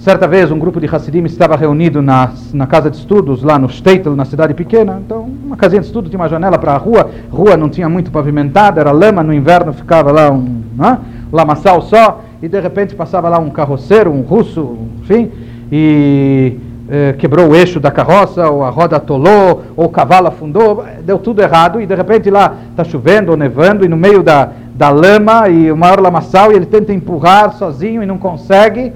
[0.00, 3.68] Certa vez um grupo de Hassidim estava reunido na, na casa de estudos, lá no
[3.70, 5.00] Steitel, na cidade pequena.
[5.02, 7.10] Então, uma casinha de estudo tinha uma janela para a rua.
[7.30, 9.22] Rua não tinha muito pavimentada, era lama.
[9.22, 10.98] No inverno ficava lá um né,
[11.32, 12.22] lamaçal só.
[12.42, 15.30] E de repente passava lá um carroceiro, um russo, enfim,
[15.70, 16.56] e
[16.88, 20.84] eh, quebrou o eixo da carroça, ou a roda atolou, ou o cavalo afundou.
[21.04, 21.80] Deu tudo errado.
[21.80, 25.70] E de repente lá está chovendo ou nevando, e no meio da, da lama, e
[25.70, 28.92] o maior lamaçal, e ele tenta empurrar sozinho e não consegue.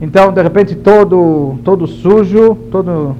[0.00, 3.16] Então, de repente, todo, todo sujo, todo,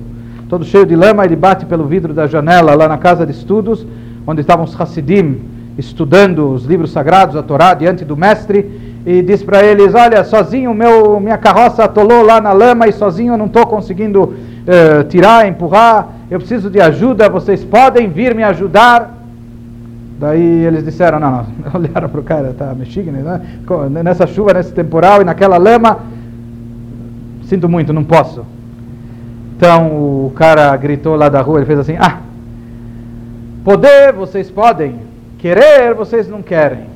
[0.49, 3.87] todo cheio de lama, ele bate pelo vidro da janela lá na casa de estudos,
[4.27, 5.41] onde estavam os Hassidim
[5.79, 10.73] estudando os livros sagrados, a Torá, diante do mestre, e diz para eles: Olha, sozinho
[10.75, 15.47] meu, minha carroça atolou lá na lama e sozinho eu não estou conseguindo uh, tirar,
[15.49, 19.19] empurrar, eu preciso de ajuda, vocês podem vir me ajudar?
[20.19, 21.47] Daí eles disseram: Não, não,
[21.81, 23.41] olharam para o cara, está mexendo, né?
[24.03, 25.99] nessa chuva, nesse temporal e naquela lama
[27.53, 28.47] Sinto muito, não posso.
[29.55, 32.21] Então o cara gritou lá da rua, ele fez assim: Ah,
[33.63, 35.01] poder vocês podem,
[35.37, 36.87] querer vocês não querem.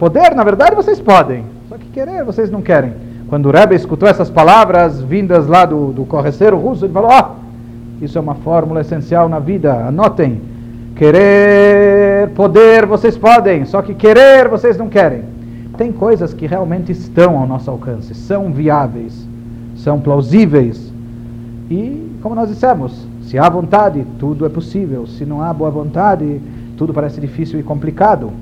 [0.00, 2.94] Poder, na verdade, vocês podem, só que querer vocês não querem.
[3.28, 7.20] Quando o Rebbe escutou essas palavras vindas lá do, do correceiro russo, ele falou: Ó,
[7.20, 10.40] oh, isso é uma fórmula essencial na vida, anotem.
[10.96, 15.22] Querer, poder, vocês podem, só que querer, vocês não querem.
[15.76, 19.28] Tem coisas que realmente estão ao nosso alcance, são viáveis,
[19.76, 20.90] são plausíveis.
[21.70, 25.06] E, como nós dissemos, se há vontade, tudo é possível.
[25.06, 26.40] Se não há boa vontade,
[26.78, 28.32] tudo parece difícil e complicado.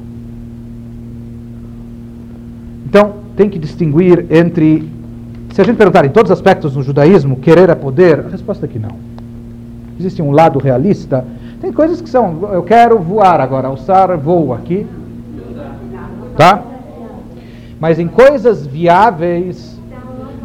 [2.89, 4.89] Então, tem que distinguir entre.
[5.53, 8.65] Se a gente perguntar em todos os aspectos do judaísmo, querer é poder, a resposta
[8.65, 8.97] é que não.
[10.01, 11.23] Existe um lado realista.
[11.61, 12.49] Tem coisas que são.
[12.51, 14.87] Eu quero voar agora, alçar voo aqui.
[16.35, 16.63] Tá?
[17.79, 19.79] Mas em coisas viáveis,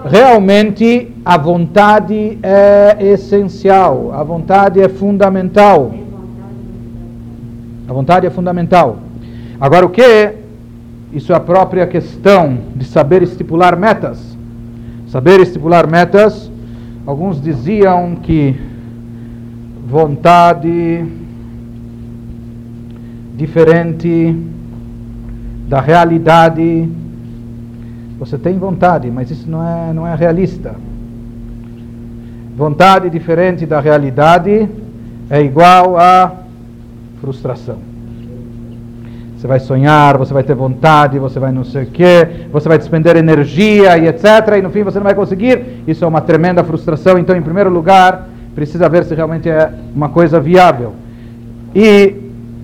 [0.03, 5.93] realmente a vontade é essencial, a vontade é fundamental.
[7.87, 8.97] A vontade é fundamental.
[9.61, 10.42] Agora, o que?
[11.13, 14.35] Isso é a própria questão de saber estipular metas.
[15.07, 16.51] Saber estipular metas,
[17.05, 18.59] alguns diziam que
[19.85, 21.05] vontade
[23.35, 24.35] diferente
[25.69, 26.89] da realidade
[28.17, 30.75] você tem vontade, mas isso não é, não é realista.
[32.55, 34.67] Vontade diferente da realidade
[35.29, 36.31] é igual a
[37.21, 37.92] frustração.
[39.43, 42.77] Você vai sonhar, você vai ter vontade, você vai não sei o quê, você vai
[42.77, 44.23] despender energia e etc.
[44.57, 45.83] E no fim você não vai conseguir.
[45.85, 47.17] Isso é uma tremenda frustração.
[47.17, 50.93] Então, em primeiro lugar, precisa ver se realmente é uma coisa viável.
[51.75, 52.15] E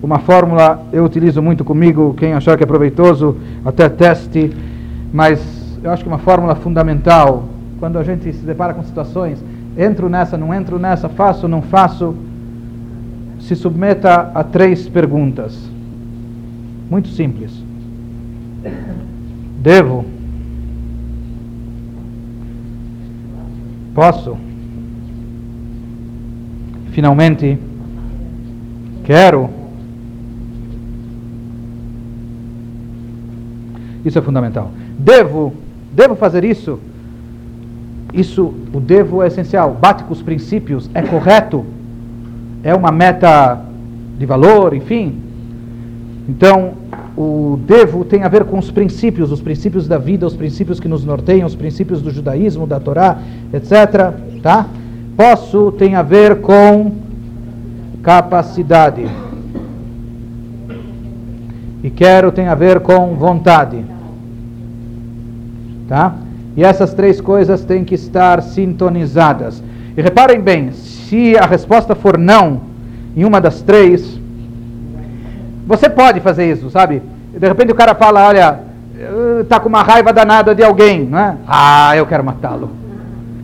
[0.02, 4.50] uma fórmula eu utilizo muito comigo, quem achar que é proveitoso, até teste
[5.12, 7.44] mas eu acho que uma fórmula fundamental,
[7.78, 9.44] quando a gente se depara com situações,
[9.78, 12.16] entro nessa, não entro nessa, faço, não faço,
[13.42, 15.78] se submeta a três perguntas.
[16.90, 17.52] Muito simples.
[19.60, 20.06] Devo?
[23.94, 24.38] Posso?
[26.92, 27.60] Finalmente?
[29.04, 29.50] Quero?
[34.04, 34.72] Isso é fundamental.
[34.98, 35.54] Devo,
[35.92, 36.80] devo fazer isso?
[38.14, 39.78] Isso, o devo é essencial.
[39.80, 41.66] Bate com os princípios, é correto,
[42.64, 43.62] é uma meta
[44.18, 45.29] de valor, enfim.
[46.30, 46.74] Então,
[47.18, 50.88] o devo tem a ver com os princípios, os princípios da vida, os princípios que
[50.88, 53.18] nos norteiam, os princípios do judaísmo, da Torá,
[53.52, 54.14] etc.
[54.44, 54.68] Tá?
[55.18, 56.92] Posso tem a ver com
[58.04, 59.08] capacidade.
[61.84, 63.84] E quero tem a ver com vontade.
[65.88, 66.14] Tá?
[66.56, 69.64] E essas três coisas têm que estar sintonizadas.
[69.98, 72.62] E reparem bem, se a resposta for não
[73.18, 74.19] em uma das três,
[75.70, 77.00] você pode fazer isso, sabe?
[77.32, 78.60] De repente o cara fala, olha,
[79.40, 81.38] está com uma raiva danada de alguém, não é?
[81.48, 82.72] Ah, eu quero matá-lo.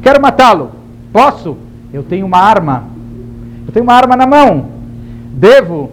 [0.02, 0.72] Quero matá-lo.
[1.14, 1.56] Posso?
[1.94, 2.86] Eu tenho uma arma.
[3.68, 4.66] Eu tenho uma arma na mão.
[5.34, 5.92] Devo?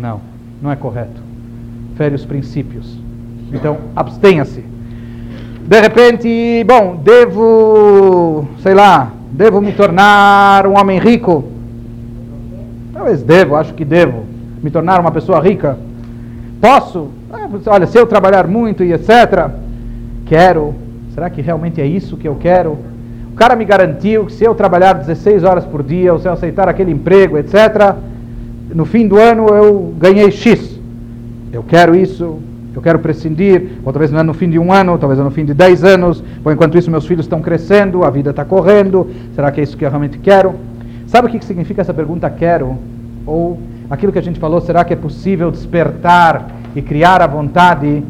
[0.00, 0.22] Não,
[0.62, 1.20] não é correto.
[1.96, 2.98] Fere os princípios.
[3.52, 4.64] Então, abstenha-se.
[5.66, 11.44] De repente, bom, devo, sei lá, devo me tornar um homem rico?
[12.94, 14.31] Talvez devo, acho que devo
[14.62, 15.76] me tornar uma pessoa rica.
[16.60, 17.08] Posso?
[17.32, 19.50] Ah, olha, se eu trabalhar muito e etc.
[20.26, 20.74] Quero.
[21.14, 22.78] Será que realmente é isso que eu quero?
[23.32, 26.32] O cara me garantiu que se eu trabalhar 16 horas por dia, ou se eu
[26.32, 27.94] aceitar aquele emprego, etc.,
[28.74, 30.78] no fim do ano eu ganhei X.
[31.52, 32.38] Eu quero isso,
[32.74, 35.30] eu quero prescindir, ou talvez não é no fim de um ano, talvez é no
[35.30, 39.10] fim de dez anos, ou enquanto isso meus filhos estão crescendo, a vida está correndo,
[39.34, 40.54] será que é isso que eu realmente quero?
[41.06, 42.78] Sabe o que significa essa pergunta quero?
[43.26, 43.58] Ou
[43.92, 48.02] aquilo que a gente falou, será que é possível despertar e criar a vontade?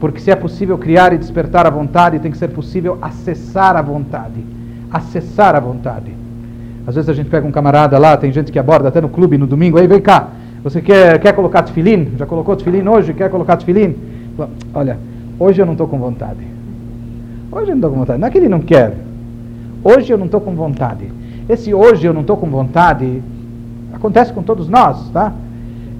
[0.00, 3.80] Porque se é possível criar e despertar a vontade, tem que ser possível acessar a
[3.80, 4.44] vontade.
[4.90, 6.12] Acessar a vontade.
[6.84, 9.38] Às vezes a gente pega um camarada lá, tem gente que aborda até no clube
[9.38, 10.28] no domingo, aí vem cá,
[10.64, 12.14] você quer, quer colocar tefilim?
[12.18, 13.14] Já colocou tefilim hoje?
[13.14, 13.94] Quer colocar tefilim?
[14.74, 14.98] Olha,
[15.38, 16.44] hoje eu não estou com vontade.
[17.52, 18.20] Hoje eu não estou com vontade.
[18.20, 18.92] Não é que ele não quer.
[19.84, 21.06] Hoje eu não estou com vontade.
[21.48, 23.22] Esse hoje eu não estou com vontade
[23.98, 25.32] acontece com todos nós, tá?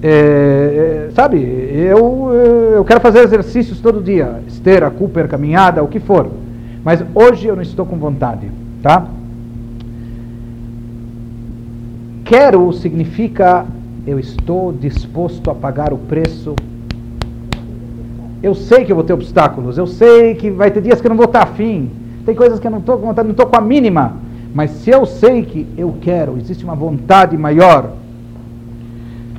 [0.01, 2.31] É, é, sabe, eu,
[2.73, 6.29] eu quero fazer exercícios todo dia, esteira, Cooper, caminhada, o que for.
[6.83, 8.49] Mas hoje eu não estou com vontade,
[8.81, 9.05] tá?
[12.23, 13.65] Quero significa
[14.07, 16.55] eu estou disposto a pagar o preço.
[18.41, 21.09] Eu sei que eu vou ter obstáculos, eu sei que vai ter dias que eu
[21.09, 21.91] não vou estar afim,
[22.25, 24.13] tem coisas que eu não estou com vontade, não estou com a mínima,
[24.53, 27.91] mas se eu sei que eu quero, existe uma vontade maior.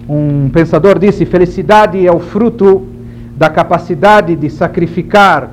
[0.09, 2.87] Um pensador disse: felicidade é o fruto
[3.37, 5.51] da capacidade de sacrificar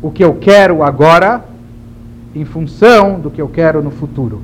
[0.00, 1.44] o que eu quero agora
[2.34, 4.40] em função do que eu quero no futuro.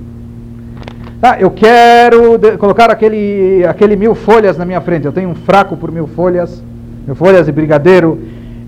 [1.22, 5.06] Ah, eu quero colocar aquele, aquele mil folhas na minha frente.
[5.06, 6.62] Eu tenho um fraco por mil folhas,
[7.06, 8.20] mil folhas e brigadeiro.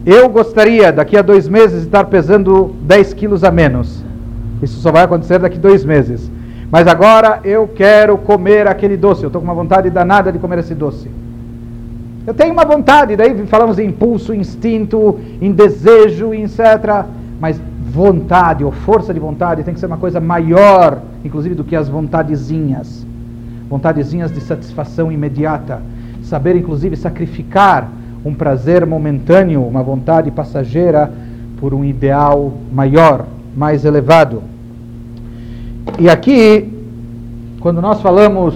[0.07, 4.04] Eu gostaria, daqui a dois meses, estar pesando 10 quilos a menos.
[4.65, 6.31] Isso só vai acontecer daqui dois meses.
[6.71, 9.23] Mas agora eu quero comer aquele doce.
[9.23, 11.09] Eu estou com uma vontade danada de comer esse doce.
[12.27, 17.05] Eu tenho uma vontade, daí falamos em impulso, instinto, em desejo, etc.
[17.39, 17.61] Mas
[17.91, 21.89] vontade ou força de vontade tem que ser uma coisa maior, inclusive, do que as
[21.89, 23.07] vontadezinhas.
[23.69, 25.83] Vontadezinhas de satisfação imediata.
[26.23, 27.89] Saber, inclusive, sacrificar
[28.25, 31.13] um prazer momentâneo, uma vontade passageira,
[31.61, 34.43] por um ideal maior, mais elevado.
[35.99, 36.73] E aqui,
[37.61, 38.55] quando nós falamos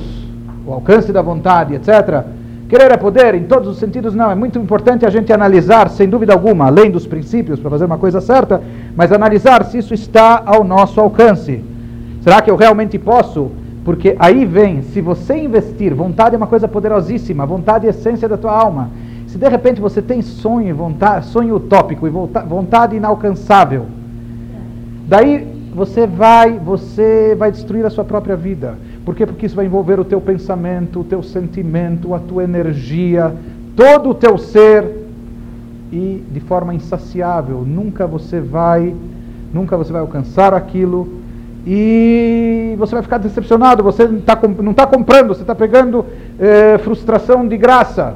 [0.67, 2.25] o alcance da vontade, etc.,
[2.69, 4.31] Querer é poder em todos os sentidos, não.
[4.31, 7.97] É muito importante a gente analisar, sem dúvida alguma, além dos princípios para fazer uma
[7.97, 8.61] coisa certa,
[8.95, 11.65] mas analisar se isso está ao nosso alcance.
[12.21, 13.51] Será que eu realmente posso?
[13.87, 18.29] Porque aí vem, se você investir, vontade é uma coisa poderosíssima, vontade é a essência
[18.29, 18.91] da tua alma.
[19.29, 23.87] Se de repente você tem sonho, vontade, sonho utópico e vontade inalcançável,
[25.07, 28.77] daí você vai, você vai destruir a sua própria vida.
[29.05, 29.27] Por quê?
[29.27, 33.35] Porque isso vai envolver o teu pensamento, o teu sentimento, a tua energia,
[33.77, 34.85] todo o teu ser
[35.93, 37.65] e de forma insaciável.
[37.67, 38.95] Nunca você vai,
[39.53, 41.09] nunca você vai alcançar aquilo
[41.67, 43.83] e você vai ficar decepcionado.
[43.83, 46.05] Você não está não tá comprando, você está pegando
[46.39, 48.15] é, frustração de graça.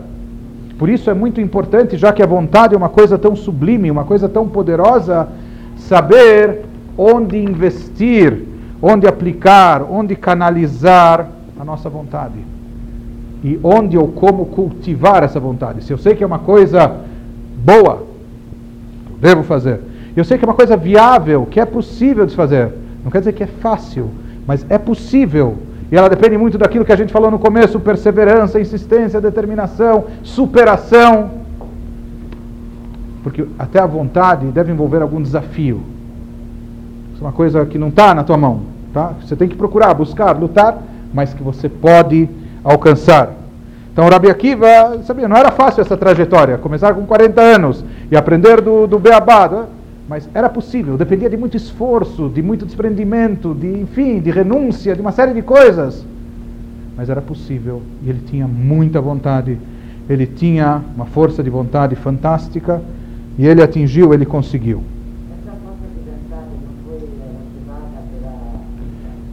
[0.79, 4.05] Por isso é muito importante, já que a vontade é uma coisa tão sublime, uma
[4.05, 5.29] coisa tão poderosa,
[5.77, 11.29] saber onde investir onde aplicar, onde canalizar
[11.59, 12.35] a nossa vontade.
[13.45, 15.85] E onde ou como cultivar essa vontade.
[15.85, 16.93] Se eu sei que é uma coisa
[17.65, 18.05] boa,
[19.21, 19.81] devo fazer.
[20.17, 22.73] Eu sei que é uma coisa viável, que é possível de fazer.
[23.05, 24.11] Não quer dizer que é fácil,
[24.47, 25.57] mas é possível.
[25.91, 31.31] E ela depende muito daquilo que a gente falou no começo: perseverança, insistência, determinação, superação.
[33.23, 35.92] Porque até a vontade deve envolver algum desafio.
[37.23, 38.63] Uma coisa que não está na tua mão.
[38.93, 39.13] Tá?
[39.23, 40.77] Você tem que procurar, buscar, lutar,
[41.15, 42.29] mas que você pode
[42.65, 43.33] alcançar.
[43.93, 48.61] Então, Rabi Akiva, sabia, não era fácil essa trajetória, começar com 40 anos e aprender
[48.61, 49.67] do, do Beabá, né?
[50.09, 55.01] mas era possível, dependia de muito esforço, de muito desprendimento, de, enfim, de renúncia, de
[55.01, 56.05] uma série de coisas.
[56.97, 59.59] Mas era possível e ele tinha muita vontade,
[60.11, 62.83] ele tinha uma força de vontade fantástica
[63.39, 64.83] e ele atingiu, ele conseguiu.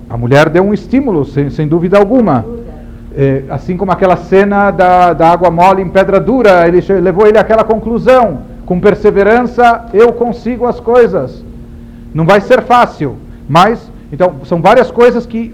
[0.09, 2.43] A mulher deu um estímulo, sem, sem dúvida alguma.
[3.15, 7.37] É, assim como aquela cena da, da água mole em pedra dura, ele levou ele
[7.37, 8.39] àquela conclusão.
[8.65, 11.43] Com perseverança eu consigo as coisas.
[12.13, 15.53] Não vai ser fácil, mas então são várias coisas que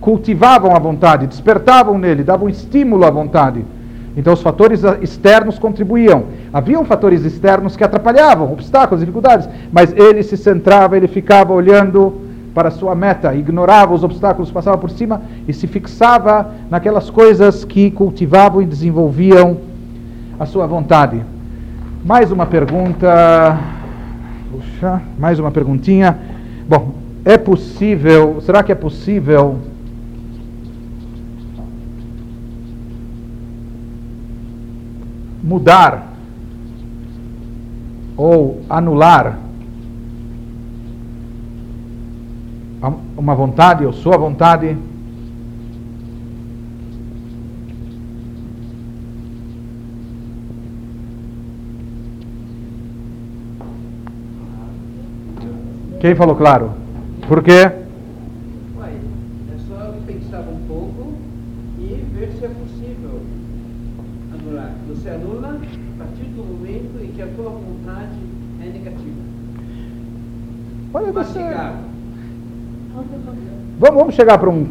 [0.00, 3.64] cultivavam a vontade, despertavam nele, davam estímulo à vontade.
[4.16, 6.24] Então os fatores externos contribuíam.
[6.50, 12.25] Haviam fatores externos que atrapalhavam, obstáculos, dificuldades, mas ele se centrava, ele ficava olhando
[12.56, 17.90] para sua meta, ignorava os obstáculos, passava por cima e se fixava naquelas coisas que
[17.90, 19.58] cultivavam e desenvolviam
[20.40, 21.22] a sua vontade.
[22.02, 23.58] Mais uma pergunta.
[24.50, 26.18] Puxa, mais uma perguntinha.
[26.66, 26.94] Bom,
[27.26, 29.58] é possível, será que é possível
[35.44, 36.10] mudar
[38.16, 39.45] ou anular
[43.16, 44.76] uma vontade ou sua vontade.
[56.00, 56.70] Quem falou claro?
[57.26, 57.72] Por quê?
[58.78, 58.92] Ué,
[59.52, 61.14] é só pensar um pouco
[61.78, 63.22] e ver se é possível
[64.32, 64.72] anular.
[64.88, 68.20] Você anula a partir do momento em que a tua vontade
[68.62, 69.20] é negativa.
[70.94, 71.40] Olha, você...
[73.78, 74.66] Vamos, vamos chegar para um.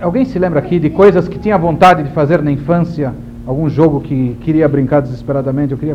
[0.00, 3.12] Alguém se lembra aqui de coisas que tinha vontade de fazer na infância?
[3.46, 5.72] Algum jogo que queria brincar desesperadamente?
[5.72, 5.94] Eu queria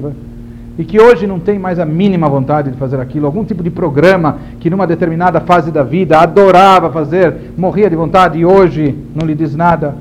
[0.78, 3.70] e que hoje não tem mais a mínima vontade de fazer aquilo, algum tipo de
[3.70, 9.28] programa que numa determinada fase da vida adorava fazer, morria de vontade e hoje não
[9.28, 9.96] lhe diz nada.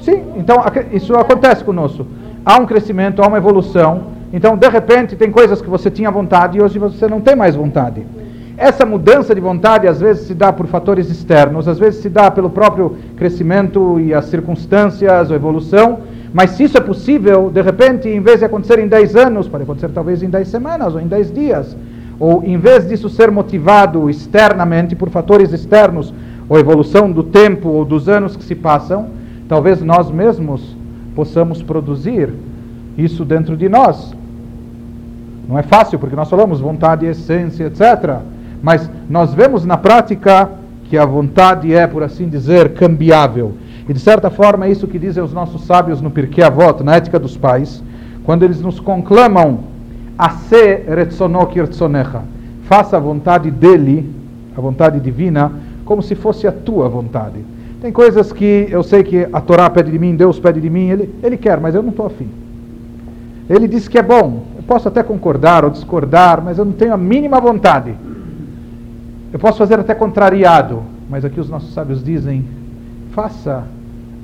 [0.00, 2.06] Sim, então isso acontece conosco.
[2.44, 4.14] Há um crescimento, há uma evolução.
[4.32, 7.54] Então, de repente, tem coisas que você tinha vontade e hoje você não tem mais
[7.54, 8.04] vontade.
[8.56, 12.30] Essa mudança de vontade às vezes se dá por fatores externos, às vezes se dá
[12.30, 15.98] pelo próprio crescimento e as circunstâncias, a evolução,
[16.36, 19.62] Mas se isso é possível, de repente, em vez de acontecer em 10 anos, pode
[19.62, 21.74] acontecer talvez em 10 semanas ou em 10 dias,
[22.20, 26.12] ou em vez disso ser motivado externamente por fatores externos,
[26.46, 29.08] ou evolução do tempo ou dos anos que se passam,
[29.48, 30.76] talvez nós mesmos
[31.14, 32.28] possamos produzir
[32.98, 34.14] isso dentro de nós.
[35.48, 38.20] Não é fácil, porque nós falamos vontade, essência, etc.
[38.62, 40.50] Mas nós vemos na prática
[40.88, 43.54] que a vontade é, por assim dizer, cambiável.
[43.88, 46.96] E de certa forma é isso que dizem os nossos sábios no Pirkei Avot, na
[46.96, 47.82] Ética dos Pais,
[48.24, 49.60] quando eles nos conclamam
[50.18, 52.22] a se retzono kirtzonecha.
[52.64, 54.12] Faça a vontade dele,
[54.56, 55.52] a vontade divina,
[55.84, 57.44] como se fosse a tua vontade.
[57.80, 60.88] Tem coisas que eu sei que a Torá pede de mim, Deus pede de mim,
[60.88, 62.28] ele, ele quer, mas eu não estou afim.
[63.48, 66.92] Ele diz que é bom, eu posso até concordar ou discordar, mas eu não tenho
[66.92, 67.94] a mínima vontade.
[69.36, 72.42] Eu posso fazer até contrariado, mas aqui os nossos sábios dizem:
[73.10, 73.64] faça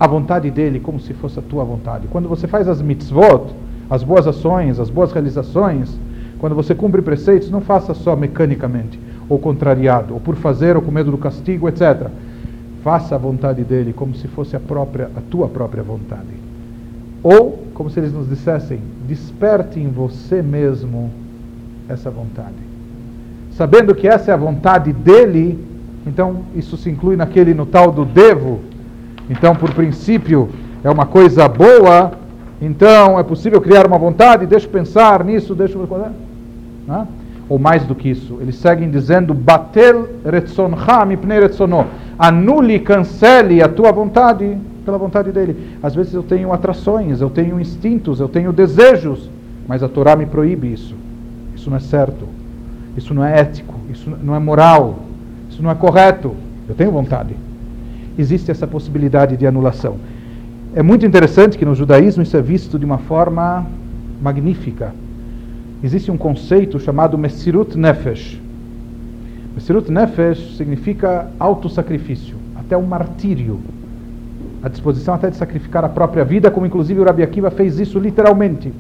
[0.00, 2.08] a vontade dele como se fosse a tua vontade.
[2.08, 3.54] Quando você faz as mitzvot,
[3.90, 5.94] as boas ações, as boas realizações,
[6.38, 8.98] quando você cumpre preceitos, não faça só mecanicamente,
[9.28, 12.08] ou contrariado, ou por fazer, ou com medo do castigo, etc.
[12.82, 16.32] Faça a vontade dele como se fosse a, própria, a tua própria vontade.
[17.22, 21.10] Ou, como se eles nos dissessem, desperte em você mesmo
[21.86, 22.71] essa vontade
[23.56, 25.58] sabendo que essa é a vontade dele,
[26.06, 28.60] então isso se inclui naquele no tal do devo.
[29.30, 30.50] Então, por princípio,
[30.82, 32.12] é uma coisa boa,
[32.60, 36.12] então é possível criar uma vontade, deixa eu pensar nisso, deixa eu
[36.86, 37.06] né?
[37.48, 41.86] Ou mais do que isso, eles seguem dizendo: Batel retzoncha mipnei retzono.
[42.18, 45.76] Anule, cancele a tua vontade pela vontade dele.
[45.82, 49.28] Às vezes eu tenho atrações, eu tenho instintos, eu tenho desejos,
[49.66, 50.94] mas a Torá me proíbe isso.
[51.54, 52.26] Isso não é certo.
[52.96, 55.00] Isso não é ético, isso não é moral,
[55.50, 56.34] isso não é correto.
[56.68, 57.34] Eu tenho vontade.
[58.18, 59.96] Existe essa possibilidade de anulação.
[60.74, 63.66] É muito interessante que no judaísmo isso é visto de uma forma
[64.20, 64.94] magnífica.
[65.82, 68.40] Existe um conceito chamado Messirut Nefesh.
[69.54, 73.60] Messirut Nefesh significa autossacrifício, até o martírio.
[74.62, 77.98] A disposição até de sacrificar a própria vida, como inclusive o Rabi Akiva fez isso
[77.98, 78.72] literalmente.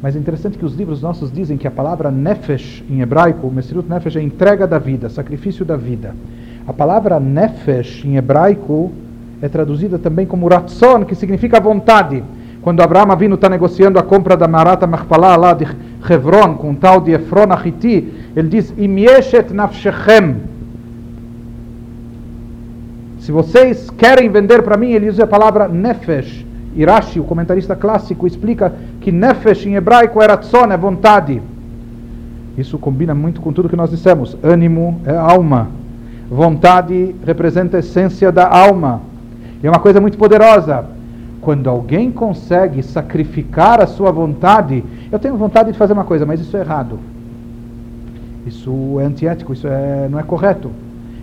[0.00, 3.88] Mas é interessante que os livros nossos dizem que a palavra nefesh em hebraico, Messirut
[3.88, 6.14] Nefesh, é entrega da vida, sacrifício da vida.
[6.66, 8.92] A palavra nefesh em hebraico
[9.42, 12.22] é traduzida também como ratzon, que significa vontade.
[12.62, 15.64] Quando Abraão Avinu está negociando a compra da Marata Machpalah lá de
[16.08, 20.36] Hebron com o tal de Efron Achiti, ele diz, Imieshet nafshechem.
[23.20, 26.47] Se vocês querem vender para mim, ele usa a palavra nefesh.
[26.74, 31.40] Irashi, o comentarista clássico, explica que nefesh em hebraico era tzon, é vontade.
[32.56, 34.36] Isso combina muito com tudo que nós dissemos.
[34.42, 35.68] Ânimo é alma.
[36.30, 39.00] Vontade representa a essência da alma.
[39.62, 40.84] E é uma coisa muito poderosa.
[41.40, 46.40] Quando alguém consegue sacrificar a sua vontade, eu tenho vontade de fazer uma coisa, mas
[46.40, 46.98] isso é errado.
[48.46, 50.70] Isso é antiético, isso é, não é correto.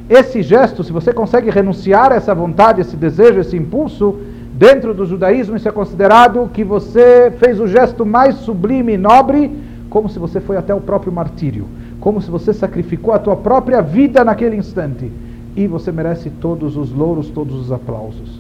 [0.09, 4.15] Esse gesto, se você consegue renunciar a essa vontade, esse desejo, esse impulso,
[4.57, 9.51] Dentro do judaísmo, isso é considerado que você fez o gesto mais sublime e nobre,
[9.89, 11.67] como se você foi até o próprio martírio,
[11.99, 15.11] como se você sacrificou a tua própria vida naquele instante.
[15.57, 18.39] E você merece todos os louros, todos os aplausos.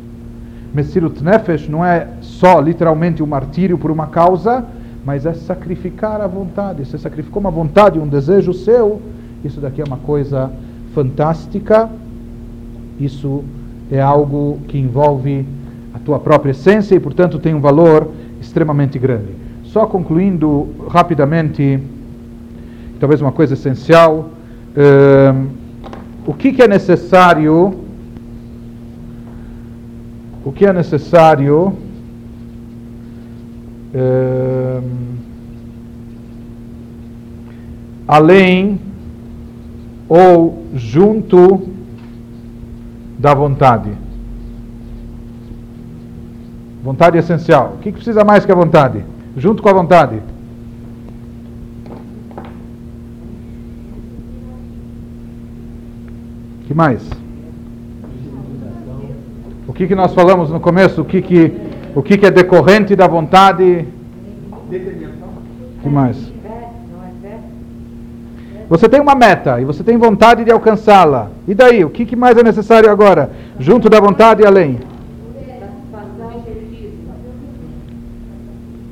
[0.73, 4.63] Messirut Nefesh não é só literalmente o um martírio por uma causa,
[5.03, 6.85] mas é sacrificar a vontade.
[6.85, 9.01] Você sacrificou uma vontade, um desejo seu.
[9.43, 10.49] Isso daqui é uma coisa
[10.93, 11.89] fantástica.
[12.97, 13.43] Isso
[13.91, 15.45] é algo que envolve
[16.05, 19.33] tua própria essência e, portanto, tem um valor extremamente grande.
[19.63, 21.79] Só concluindo rapidamente,
[22.99, 24.29] talvez uma coisa essencial,
[24.77, 25.47] uh,
[26.27, 27.73] o que, que, é necessário,
[30.45, 31.73] o que é necessário
[33.95, 34.83] uh,
[38.07, 38.79] além
[40.07, 41.67] ou junto
[43.17, 44.04] da vontade.
[46.85, 47.73] Vontade essencial.
[47.73, 49.03] O que, que precisa mais que a vontade?
[49.35, 50.21] Junto com a vontade.
[56.67, 57.01] Que mais?
[59.67, 61.01] O que, que nós falamos no começo?
[61.01, 61.51] O que, que,
[61.95, 63.87] o que, que é decorrente da vontade?
[65.81, 66.31] Que mais?
[68.69, 71.31] Você tem uma meta e você tem vontade de alcançá-la.
[71.47, 71.83] E daí?
[71.83, 73.31] O que, que mais é necessário agora?
[73.59, 74.77] Junto da vontade e além?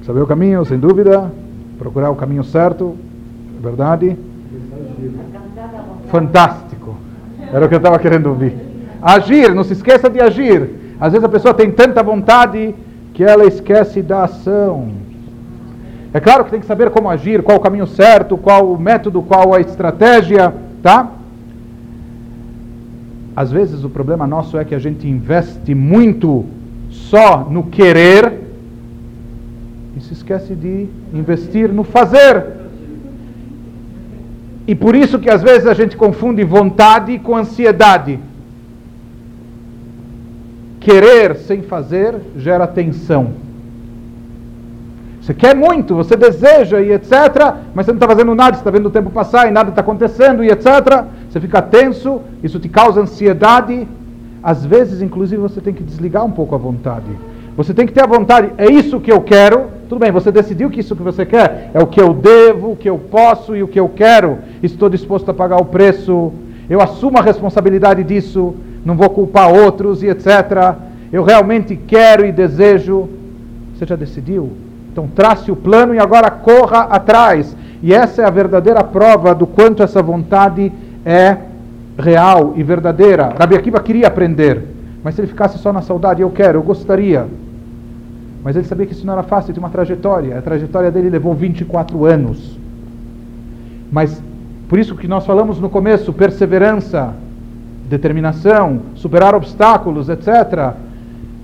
[0.05, 1.31] Saber o caminho, sem dúvida.
[1.79, 2.95] Procurar o caminho certo,
[3.61, 4.17] verdade.
[6.09, 6.95] Fantástico.
[7.51, 8.53] Era o que eu estava querendo ouvir.
[9.01, 10.95] Agir, não se esqueça de agir.
[10.99, 12.75] Às vezes a pessoa tem tanta vontade,
[13.13, 14.89] que ela esquece da ação.
[16.13, 19.21] É claro que tem que saber como agir, qual o caminho certo, qual o método,
[19.21, 21.11] qual a estratégia, tá?
[23.35, 26.45] Às vezes o problema nosso é que a gente investe muito
[26.89, 28.42] só no querer
[30.03, 32.45] se esquece de investir no fazer.
[34.67, 38.19] E por isso que às vezes a gente confunde vontade com ansiedade.
[40.79, 43.43] Querer sem fazer gera tensão.
[45.21, 47.09] Você quer muito, você deseja e etc.,
[47.73, 49.79] mas você não está fazendo nada, você está vendo o tempo passar e nada está
[49.79, 51.05] acontecendo e etc.
[51.29, 53.87] Você fica tenso, isso te causa ansiedade.
[54.41, 57.07] Às vezes, inclusive, você tem que desligar um pouco a vontade.
[57.55, 59.67] Você tem que ter a vontade, é isso que eu quero.
[59.87, 62.75] Tudo bem, você decidiu que isso que você quer é o que eu devo, o
[62.75, 64.39] que eu posso e o que eu quero.
[64.61, 66.33] Estou disposto a pagar o preço.
[66.69, 68.55] Eu assumo a responsabilidade disso.
[68.83, 70.77] Não vou culpar outros e etc.
[71.11, 73.07] Eu realmente quero e desejo.
[73.75, 74.51] Você já decidiu?
[74.91, 77.55] Então trace o plano e agora corra atrás.
[77.83, 80.71] E essa é a verdadeira prova do quanto essa vontade
[81.05, 81.37] é
[81.99, 83.33] real e verdadeira.
[83.37, 84.72] Rabi Akiva queria aprender,
[85.03, 87.27] mas se ele ficasse só na saudade, eu quero, eu gostaria.
[88.43, 90.37] Mas ele sabia que isso não era fácil, tinha uma trajetória.
[90.37, 92.57] A trajetória dele levou 24 anos.
[93.91, 94.21] Mas
[94.67, 97.13] por isso que nós falamos no começo, perseverança,
[97.89, 100.73] determinação, superar obstáculos, etc.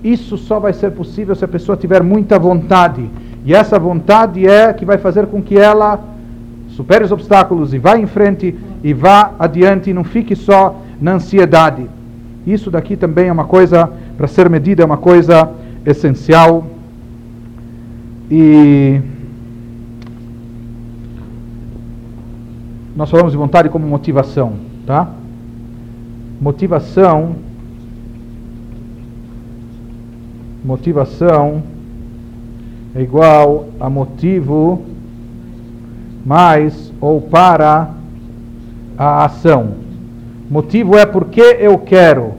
[0.03, 3.09] Isso só vai ser possível se a pessoa tiver muita vontade.
[3.45, 5.99] E essa vontade é que vai fazer com que ela
[6.69, 11.13] supere os obstáculos e vá em frente e vá adiante e não fique só na
[11.13, 11.98] ansiedade.
[12.51, 13.87] Isso daqui também é uma coisa,
[14.17, 15.51] para ser medida, é uma coisa
[15.85, 16.65] essencial.
[18.31, 18.99] E
[22.95, 25.11] nós falamos de vontade como motivação, tá?
[26.41, 27.35] Motivação
[30.63, 31.61] motivação
[32.95, 34.81] é igual a motivo
[36.25, 37.91] mais ou para
[38.97, 39.75] a ação.
[40.49, 42.38] Motivo é porque eu quero.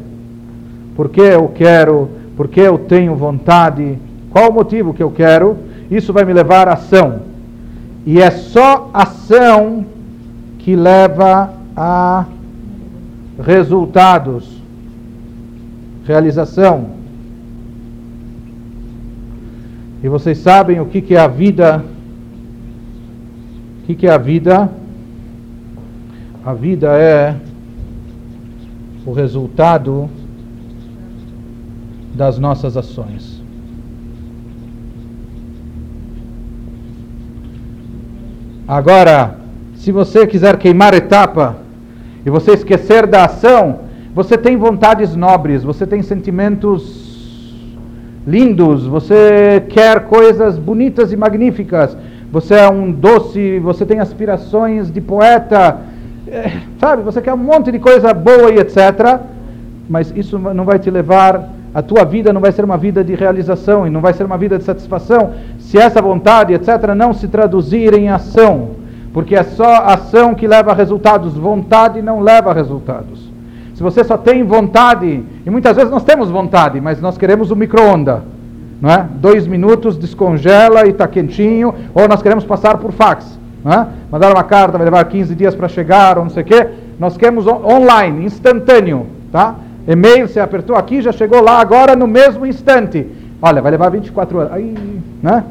[1.01, 3.97] Porque eu quero, porque eu tenho vontade.
[4.29, 5.57] Qual o motivo que eu quero?
[5.91, 7.23] Isso vai me levar à ação.
[8.05, 9.87] E é só ação
[10.59, 12.27] que leva a
[13.43, 14.61] resultados,
[16.07, 16.91] realização.
[20.03, 21.83] E vocês sabem o que, que é a vida?
[23.83, 24.71] O que, que é a vida?
[26.45, 27.37] A vida é
[29.07, 30.11] o resultado
[32.15, 33.41] das nossas ações.
[38.67, 39.37] Agora,
[39.75, 41.57] se você quiser queimar etapa
[42.25, 43.81] e você esquecer da ação,
[44.15, 47.11] você tem vontades nobres, você tem sentimentos
[48.27, 51.97] lindos, você quer coisas bonitas e magníficas,
[52.31, 55.79] você é um doce, você tem aspirações de poeta,
[56.29, 57.03] é, sabe?
[57.03, 59.21] Você quer um monte de coisa boa e etc.
[59.89, 63.15] Mas isso não vai te levar, a tua vida não vai ser uma vida de
[63.15, 67.29] realização e não vai ser uma vida de satisfação se essa vontade, etc., não se
[67.29, 68.71] traduzir em ação.
[69.13, 73.31] Porque é só ação que leva a resultados, vontade não leva a resultados.
[73.75, 77.57] Se você só tem vontade, e muitas vezes nós temos vontade, mas nós queremos o
[77.57, 78.23] micro-onda.
[78.81, 79.07] Não é?
[79.15, 83.39] Dois minutos, descongela e está quentinho, ou nós queremos passar por fax.
[83.65, 83.87] Não é?
[84.11, 86.69] Mandar uma carta, vai levar 15 dias para chegar, ou não sei o quê.
[86.99, 89.07] Nós queremos online, instantâneo.
[89.31, 89.55] Tá?
[89.87, 93.07] E-mail, você apertou aqui, já chegou lá agora no mesmo instante.
[93.41, 94.53] Olha, vai levar 24 horas.
[94.53, 94.75] Aí,
[95.23, 95.45] né?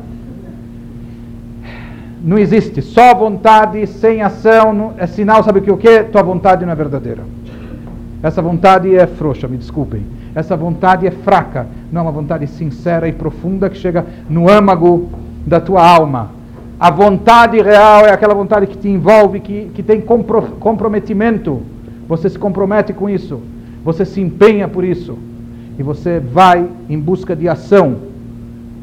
[2.24, 2.82] Não existe.
[2.82, 6.04] Só vontade, sem ação, é sinal, sabe o que?
[6.04, 7.24] Tua vontade não é verdadeira.
[8.22, 10.06] Essa vontade é frouxa, me desculpem.
[10.36, 15.10] Essa vontade é fraca, não é uma vontade sincera e profunda que chega no âmago
[15.46, 16.32] da tua alma.
[16.80, 21.62] A vontade real é aquela vontade que te envolve, que, que tem compro, comprometimento.
[22.08, 23.42] Você se compromete com isso,
[23.84, 25.18] você se empenha por isso,
[25.78, 27.96] e você vai em busca de ação.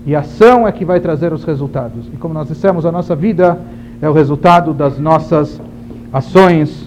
[0.07, 2.07] E ação é que vai trazer os resultados.
[2.13, 3.59] E como nós dissemos, a nossa vida
[4.01, 5.61] é o resultado das nossas
[6.13, 6.87] ações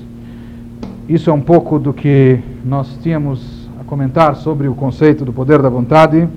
[1.09, 5.59] isso é um pouco do que nós tínhamos a comentar sobre o conceito do poder
[5.59, 6.29] da vontade.